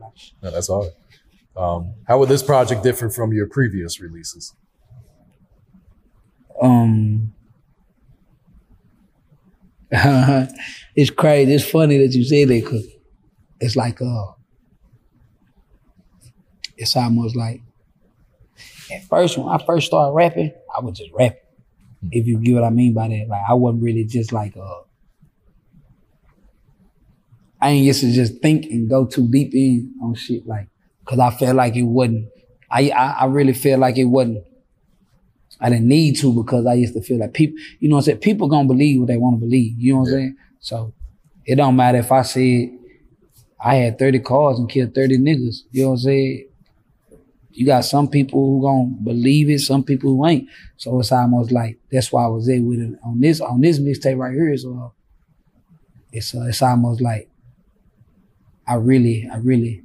[0.42, 0.90] No, that's hard.
[1.56, 4.54] Um, how would this project differ from your previous releases?
[6.62, 7.34] Um,
[9.92, 11.54] it's crazy.
[11.54, 12.86] It's funny that you say that because
[13.62, 14.26] it's like uh,
[16.78, 17.62] it's almost like
[18.92, 21.40] at first when I first started rapping, I was just rapping.
[22.12, 24.82] If you get what I mean by that, like I wasn't really just like uh,
[27.62, 30.68] I ain't used to just think and go too deep in on shit like,
[31.06, 32.30] cause I felt like it wasn't.
[32.70, 34.44] I I, I really feel like it wasn't.
[35.60, 38.06] I didn't need to because I used to feel like people, you know what I'm
[38.06, 38.18] saying?
[38.20, 39.80] People gonna believe what they want to believe.
[39.80, 40.38] You know what I'm saying?
[40.60, 40.94] So
[41.46, 42.70] it don't matter if I said
[43.60, 45.62] I had 30 cars and killed 30 niggas.
[45.72, 46.48] You know what I'm saying?
[47.56, 50.50] You got some people who gonna believe it, some people who ain't.
[50.76, 53.80] So it's almost like that's why I was there with it on this on this
[53.80, 54.56] mixtape right here.
[54.58, 54.94] So
[56.12, 57.30] it's uh, it's almost like
[58.68, 59.84] I really, I really,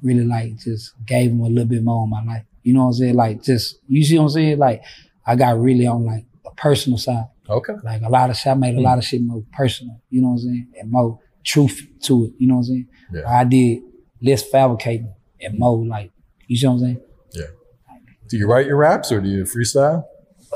[0.00, 2.44] really like just gave him a little bit more in my life.
[2.62, 3.14] You know what I'm saying?
[3.16, 4.58] Like just you see what I'm saying?
[4.58, 4.82] Like
[5.26, 7.26] I got really on like a personal side.
[7.48, 7.74] Okay.
[7.82, 10.00] Like a lot of shit, I made a lot of shit more personal.
[10.08, 10.72] You know what I'm saying?
[10.80, 12.32] And more truth to it.
[12.38, 12.88] You know what I'm saying?
[13.12, 13.28] Yeah.
[13.28, 13.82] I did
[14.22, 16.12] less fabricating and more like
[16.46, 17.00] you see what I'm saying?
[17.32, 17.46] Yeah.
[18.28, 20.04] Do you write your raps or do you freestyle?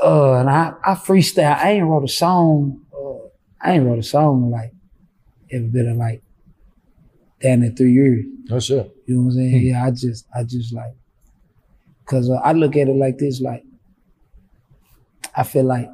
[0.01, 1.57] Uh, and I, I freestyle.
[1.57, 2.81] I ain't wrote a song.
[2.93, 3.27] Uh,
[3.61, 4.71] I ain't wrote a song in like
[5.51, 6.21] every bit of like
[7.39, 8.25] damn near three years.
[8.51, 8.95] Oh shit.
[9.05, 9.61] You know what I'm saying?
[9.63, 10.93] Yeah, I just, I just like,
[12.05, 13.63] cause uh, I look at it like this, like,
[15.35, 15.89] I feel like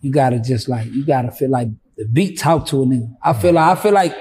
[0.00, 3.14] you gotta just like, you gotta feel like the beat talk to a nigga.
[3.22, 4.16] I feel like, I feel like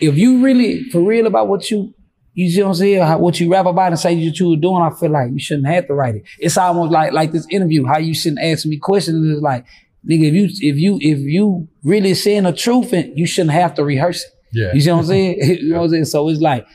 [0.00, 1.94] if you really for real about what you,
[2.36, 4.56] you see what I'm saying, how, what you rap about and say that you were
[4.56, 6.24] doing, I feel like you shouldn't have to write it.
[6.38, 9.26] It's almost like like this interview, how you shouldn't ask me questions.
[9.26, 9.64] It's like,
[10.06, 13.74] nigga, if you if you if you really saying the truth, and you shouldn't have
[13.76, 14.30] to rehearse it.
[14.52, 14.74] Yeah.
[14.74, 15.38] You see what I'm saying?
[15.40, 16.04] you know what I'm saying?
[16.04, 16.66] So it's like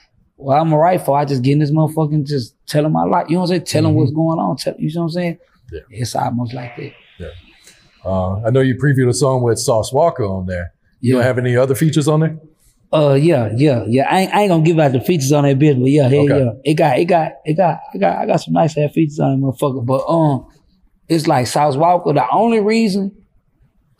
[0.41, 1.13] well, I'm a rifle.
[1.13, 3.27] I just get in this motherfucking just tell him my life.
[3.29, 3.65] You know what I'm saying?
[3.65, 4.57] Tell him what's going on.
[4.57, 5.37] Tell, you know what I'm saying?
[5.71, 5.79] Yeah.
[5.91, 6.91] It's almost like that.
[7.19, 7.27] Yeah.
[8.03, 10.73] Uh, I know you previewed a song with Sauce Walka on there.
[10.99, 12.39] You don't have any other features on there?
[12.93, 14.07] Uh, yeah, yeah, yeah.
[14.09, 16.19] I ain't, I ain't gonna give out the features on that bitch, but yeah, hell
[16.25, 16.39] Okay.
[16.43, 16.51] yeah.
[16.71, 19.39] It got, it got, it got, I got, I got some nice ass features on
[19.39, 19.85] that motherfucker.
[19.85, 20.47] But um,
[21.07, 22.13] it's like Sauce Walka.
[22.13, 23.15] The only reason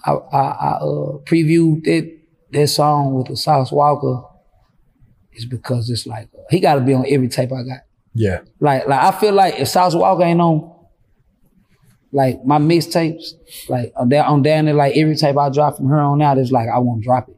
[0.06, 2.18] I, I, I uh, previewed that
[2.52, 4.28] that song with the Sauce Walka
[5.34, 7.80] is because it's like he got to be on every tape I got.
[8.14, 8.42] Yeah.
[8.60, 10.70] Like, like I feel like if Sauce Walka ain't on,
[12.12, 13.24] like my mixtapes,
[13.70, 16.38] like on down on down there, like every tape I drop from her on out,
[16.38, 17.38] it's like I won't drop it,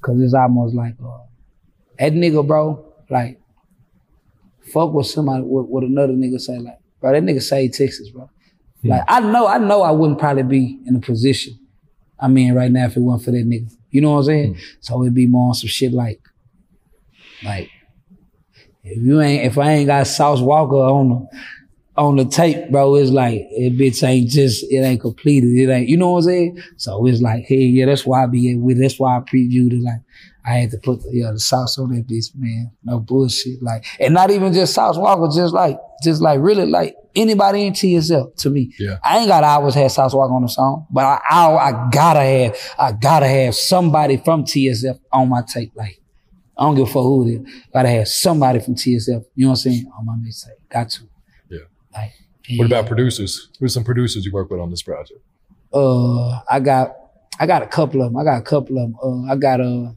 [0.00, 1.18] cause it's almost like uh,
[1.98, 2.84] that nigga, bro.
[3.08, 3.40] Like,
[4.72, 8.28] fuck with somebody, what, what another nigga say, like, bro, that nigga say Texas, bro.
[8.84, 11.58] Like, I know, I know, I wouldn't probably be in a position
[12.18, 13.70] I'm in right now if it wasn't for that nigga.
[13.90, 14.58] You know what I'm saying?
[14.80, 16.20] So it'd be more on some shit like,
[17.44, 17.70] like,
[18.82, 21.38] if you ain't, if I ain't got Sauce Walka on the,
[21.96, 25.48] on the tape, bro, it's like, it bitch ain't just, it ain't completed.
[25.56, 26.62] It ain't, you know what I'm saying?
[26.76, 29.82] So it's like, hey, yeah, that's why I be with, that's why I previewed it.
[29.82, 30.00] Like,
[30.46, 32.70] I had to put the, yeah, the sauce on that bitch, man.
[32.84, 33.60] No bullshit.
[33.62, 37.72] Like, and not even just Sauce Walka, just like, just like really like anybody in
[37.72, 38.72] TSF to me.
[38.78, 38.98] Yeah.
[39.02, 42.20] I ain't gotta always have Sauce Walka on the song, but I, I, I gotta
[42.20, 45.72] have, I gotta have somebody from TSF on my tape.
[45.74, 46.00] Like,
[46.56, 47.64] I don't give a fuck who it is.
[47.72, 50.50] Gotta have somebody from TSF, you know what I'm saying, on my mixtape.
[50.70, 51.08] Got to.
[51.96, 52.12] Like,
[52.58, 53.48] What about producers?
[53.58, 55.20] Who's some producers you work with on this project?
[55.72, 56.94] uh I got
[57.40, 58.16] I got a couple of them.
[58.16, 58.96] I got a couple of them.
[59.02, 59.92] Uh, I got uh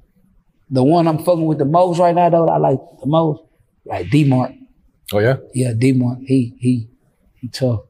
[0.70, 2.46] the one I'm fucking with the most right now though.
[2.46, 3.42] That I like the most
[3.86, 4.52] like D Mark.
[5.14, 5.38] Oh yeah.
[5.54, 6.20] Yeah, D Mark.
[6.26, 6.88] He he
[7.36, 7.82] he tough.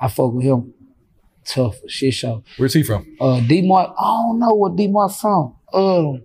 [0.00, 0.74] I fuck with him.
[1.44, 2.42] Tough shit show.
[2.56, 3.06] Where's he from?
[3.20, 3.94] Uh D Mark.
[3.98, 5.54] I don't know where D Mark from.
[5.72, 6.18] Uh,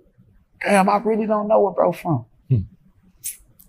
[0.63, 2.25] damn, I really don't know where bro from.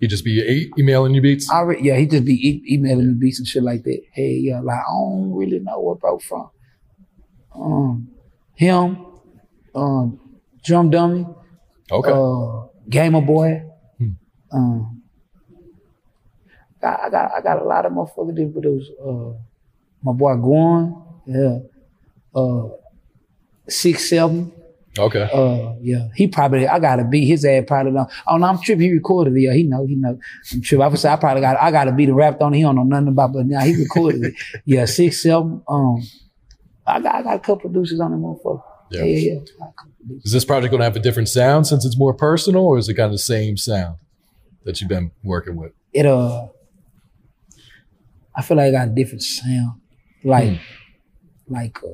[0.07, 1.51] He just be e- emailing you beats.
[1.51, 4.03] I re- yeah, he just be e- emailing me beats and shit like that.
[4.13, 6.49] Hey, yeah, like I don't really know where bro from.
[7.53, 8.09] Um,
[8.55, 9.05] him,
[9.75, 10.21] um,
[10.63, 11.27] drum dummy.
[11.91, 12.13] Okay.
[12.13, 13.65] Uh, gamer boy.
[14.53, 15.03] Um,
[16.85, 18.89] I, I got I got a lot of motherfuckers that produce.
[19.05, 19.33] Uh,
[20.05, 21.59] my boy Guan, yeah.
[22.33, 22.69] Uh,
[23.69, 24.53] six seven.
[24.99, 25.29] Okay.
[25.33, 27.93] Uh, yeah, he probably I gotta beat his ass probably.
[27.93, 28.83] Don't, oh no, I'm tripping.
[28.83, 29.41] He recorded it.
[29.41, 29.87] Yeah, he know.
[29.87, 30.19] He know.
[30.53, 30.85] I'm tripping.
[30.85, 32.53] I would say I probably got I gotta beat the rap on.
[32.53, 34.35] He don't know nothing about, but now he recorded it.
[34.65, 35.63] Yeah, six seven.
[35.69, 36.03] Um,
[36.87, 38.63] I got I got a couple producers on the motherfucker.
[38.91, 39.05] Yeah.
[39.05, 39.41] Yeah, yeah.
[39.59, 39.67] yeah.
[40.23, 42.89] Is this project going to have a different sound since it's more personal, or is
[42.89, 43.97] it kind of the same sound
[44.65, 45.73] that you've been working with?
[45.93, 46.47] It uh,
[48.35, 49.81] I feel like I got a different sound.
[50.23, 50.61] Like,
[51.49, 51.89] like uh,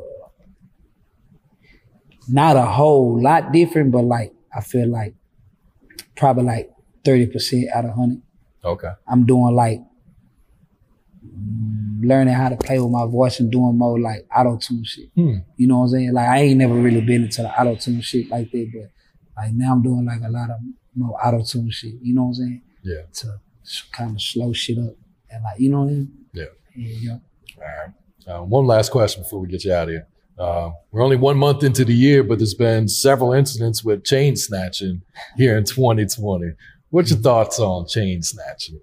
[2.29, 5.15] not a whole lot different, but like I feel like
[6.17, 6.71] probably like
[7.05, 8.23] thirty percent out of hundred.
[8.65, 8.91] Okay.
[9.09, 9.81] I'm doing like
[12.01, 15.11] learning how to play with my voice and doing more like auto tune shit.
[15.15, 15.39] Hmm.
[15.57, 16.13] You know what I'm saying?
[16.13, 19.55] Like I ain't never really been into the auto tune shit like that, but like
[19.55, 20.57] now I'm doing like a lot of
[20.95, 21.95] more auto tune shit.
[22.01, 22.63] You know what I'm saying?
[22.83, 23.03] Yeah.
[23.13, 23.41] To
[23.93, 24.95] kind of slow shit up
[25.31, 26.13] and like you know what I mean?
[26.33, 26.45] Yeah.
[26.77, 26.97] Yeah.
[27.01, 27.19] yeah.
[27.57, 27.95] All right.
[28.25, 30.07] Uh, one last question before we get you out of here.
[30.43, 34.35] Uh, we're only one month into the year, but there's been several incidents with chain
[34.35, 35.01] snatching
[35.37, 36.51] here in 2020.
[36.91, 38.81] What's your thoughts on chain snatching?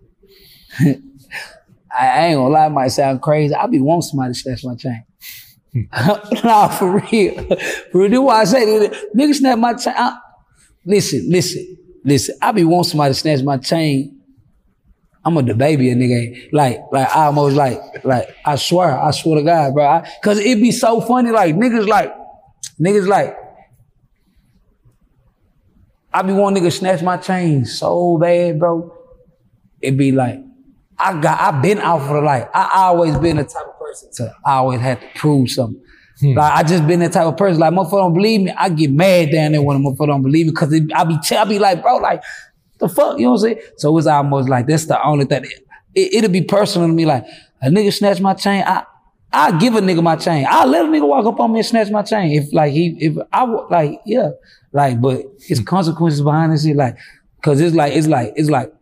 [0.79, 3.53] I, ain't gonna lie, it might sound crazy.
[3.53, 5.03] I be wanting somebody to snatch my chain.
[6.45, 7.43] nah, for real.
[7.91, 8.23] For real.
[8.23, 8.65] Why I say.
[9.13, 9.93] Nigga snatch my chain.
[10.85, 12.37] Listen, listen, listen.
[12.41, 14.18] I be wanting somebody to snatch my chain.
[15.25, 16.49] I'm a the baby a nigga.
[16.53, 19.85] Like, like I almost like, like, I swear, I swear to God, bro.
[19.85, 22.15] I, Cause it be so funny, like niggas like,
[22.79, 23.37] niggas like,
[26.13, 28.95] I be wanting nigga snatch my chain so bad, bro.
[29.81, 30.39] It be like,
[30.97, 32.47] I got, I been out for the life.
[32.53, 35.81] I always been the type of person to I always had to prove something.
[36.19, 36.33] Hmm.
[36.33, 37.59] Like I just been that type of person.
[37.59, 40.47] Like motherfucker don't believe me, I get mad down there when a motherfucker don't believe
[40.47, 42.21] me because I be I be like, bro, like
[42.79, 43.59] the fuck, you know what I'm saying?
[43.77, 45.45] So it's almost like that's the only thing.
[45.93, 47.05] It, it'll be personal to me.
[47.05, 47.25] Like
[47.61, 48.85] a nigga snatch my chain, I
[49.31, 50.45] I give a nigga my chain.
[50.49, 52.31] I let a nigga walk up on me and snatch my chain.
[52.31, 54.31] If like he if I like yeah
[54.71, 56.75] like but it's consequences behind this shit.
[56.75, 56.97] Like
[57.41, 58.73] cause it's like it's like it's like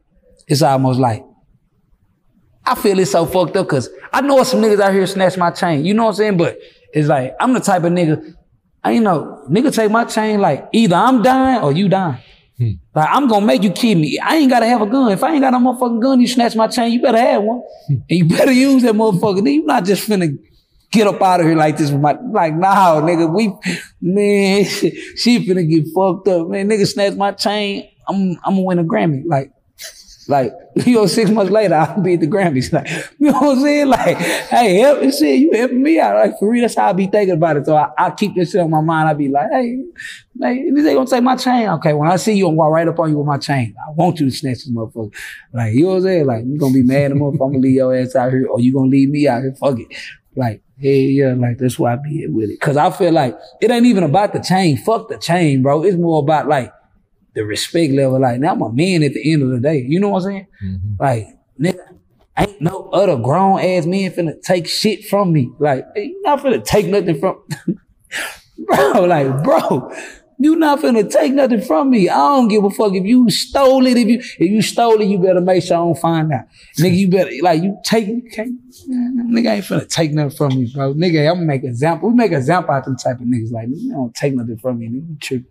[0.48, 1.26] it's almost like
[2.66, 5.52] I feel it's so fucked up because I know some niggas out here snatch my
[5.52, 5.86] chain.
[5.86, 6.38] You know what I'm saying?
[6.38, 6.60] But
[6.94, 8.36] it's like I'm the type of nigga.
[8.84, 12.22] I you know nigga take my chain like either I'm dying or you dying.
[12.58, 12.72] Hmm.
[12.96, 14.18] Like I'm gonna make you kill me.
[14.20, 15.12] I ain't gotta have a gun.
[15.12, 16.92] If I ain't got a motherfucking gun, you snatch my chain.
[16.92, 17.96] You better have one, hmm.
[18.10, 19.44] and you better use that motherfucker.
[19.44, 20.36] Then you not just finna
[20.92, 23.32] get up out of here like this with my like nah, nigga.
[23.32, 23.54] We
[24.02, 24.64] man,
[25.16, 26.68] she finna get fucked up, man.
[26.70, 27.90] Nigga snatch my chain.
[28.08, 29.24] I'm I'm gonna win a Grammy.
[29.26, 29.52] Like
[30.30, 30.54] Like,
[30.86, 32.72] you know, six months later, I'll be at the Grammys.
[32.78, 33.88] Like, you know what I'm saying?
[33.88, 36.16] Like, hey, help me shit, you helping me out.
[36.16, 37.66] Like, for real, that's how I be thinking about it.
[37.66, 39.10] So I, I keep this shit on my mind.
[39.10, 39.84] I be like, hey,
[40.42, 41.70] hey, they gonna take my chain.
[41.70, 43.74] Okay, when I see you, I'm gonna walk right up on you with my chain.
[43.88, 45.14] I want you to snatch this motherfucker.
[45.54, 46.26] Like, you know what I'm saying?
[46.26, 48.60] Like, you gonna be mad at if I'm gonna leave your ass out here, or
[48.60, 49.56] you gonna leave me out here.
[49.56, 49.88] Fuck it.
[50.36, 52.62] Like, yeah, yeah, like that's why I be with it.
[52.62, 54.78] Cause I feel like it ain't even about the chain.
[54.78, 55.84] Fuck the chain, bro.
[55.84, 56.72] It's more about like
[57.38, 58.20] the respect level.
[58.20, 59.86] Like now I'm a man at the end of the day.
[59.88, 60.48] You know what I'm saying?
[60.64, 60.90] Mm-hmm.
[61.00, 61.28] Like,
[61.60, 61.98] nigga,
[62.38, 65.52] ain't no other grown ass man finna take shit from me.
[65.60, 67.44] Like, you not finna take nothing from
[68.66, 69.94] bro, like, bro,
[70.40, 72.10] you not finna take nothing from me.
[72.10, 73.98] I don't give a fuck if you stole it.
[73.98, 76.46] If you if you stole it, you better make sure I don't find out.
[76.80, 78.60] Nigga, you better like you take you can't
[78.90, 80.96] nigga ain't finna take nothing from me, bro.
[80.96, 82.10] Nigga, I'm gonna make example.
[82.10, 83.52] We make example out them type of niggas.
[83.52, 85.08] Like, you don't take nothing from me, nigga.
[85.08, 85.44] You true.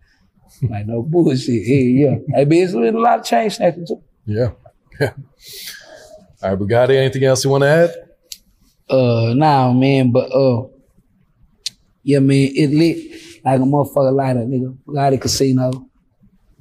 [0.70, 1.66] Like no bullshit.
[1.66, 2.16] Yeah, yeah.
[2.34, 4.02] Hey, but it's been a lot of change snatching too.
[4.24, 4.52] Yeah.
[4.98, 5.12] Yeah.
[6.42, 7.94] All right, Boogotti, anything else you want to add?
[8.88, 10.66] Uh, nah, man, but uh,
[12.02, 12.96] yeah, man, it lit
[13.44, 14.76] like a motherfucker lighter, nigga.
[14.86, 15.88] Boogotti Kasino,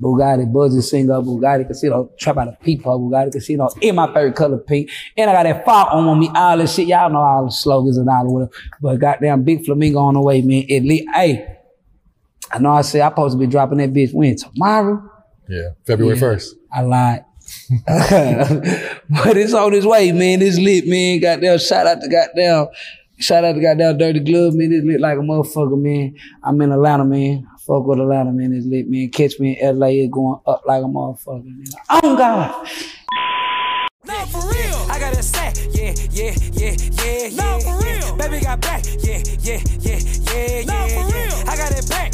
[0.01, 4.57] Bugatti Buzzy Singer, Boogotti Kasino, Trap Out of People, Boogotti Kasino, in my favorite color
[4.57, 4.89] pink.
[5.15, 6.87] And I got that fire on me, all this shit.
[6.87, 8.51] Y'all know all the slogans and all of whatever.
[8.81, 10.65] But goddamn, Big Flamingo on the way, man.
[10.67, 11.05] It lit.
[11.13, 11.54] Hey,
[12.51, 14.35] I know I said I supposed to be dropping that bitch when?
[14.35, 15.11] Tomorrow?
[15.49, 16.23] Yeah, February Yeah.
[16.23, 16.47] 1st.
[16.73, 17.25] I lied.
[17.69, 20.41] but it's on its way, man.
[20.41, 21.19] It's lit, man.
[21.19, 22.67] Goddamn, shout out to goddamn,
[23.19, 24.71] shout out to goddamn Dirty Glove, man.
[24.73, 26.15] It's lit like a motherfucker, man.
[26.43, 27.47] I'm in Atlanta, man.
[27.53, 28.53] I fuck with Atlanta, man.
[28.53, 29.09] It's lit, man.
[29.09, 31.65] Catch me in LA, it's going up like a motherfucker, man.
[31.89, 32.67] Oh, God.
[34.07, 34.85] No, for real.
[34.91, 35.55] I got a sack.
[35.71, 37.29] Yeah, yeah, yeah, yeah, yeah.
[37.35, 38.15] No, for real.
[38.17, 38.83] Baby got back.
[38.99, 39.99] Yeah, yeah, yeah, yeah,
[40.31, 40.65] yeah.
[40.65, 41.49] No, for real.
[41.49, 42.13] I got it back.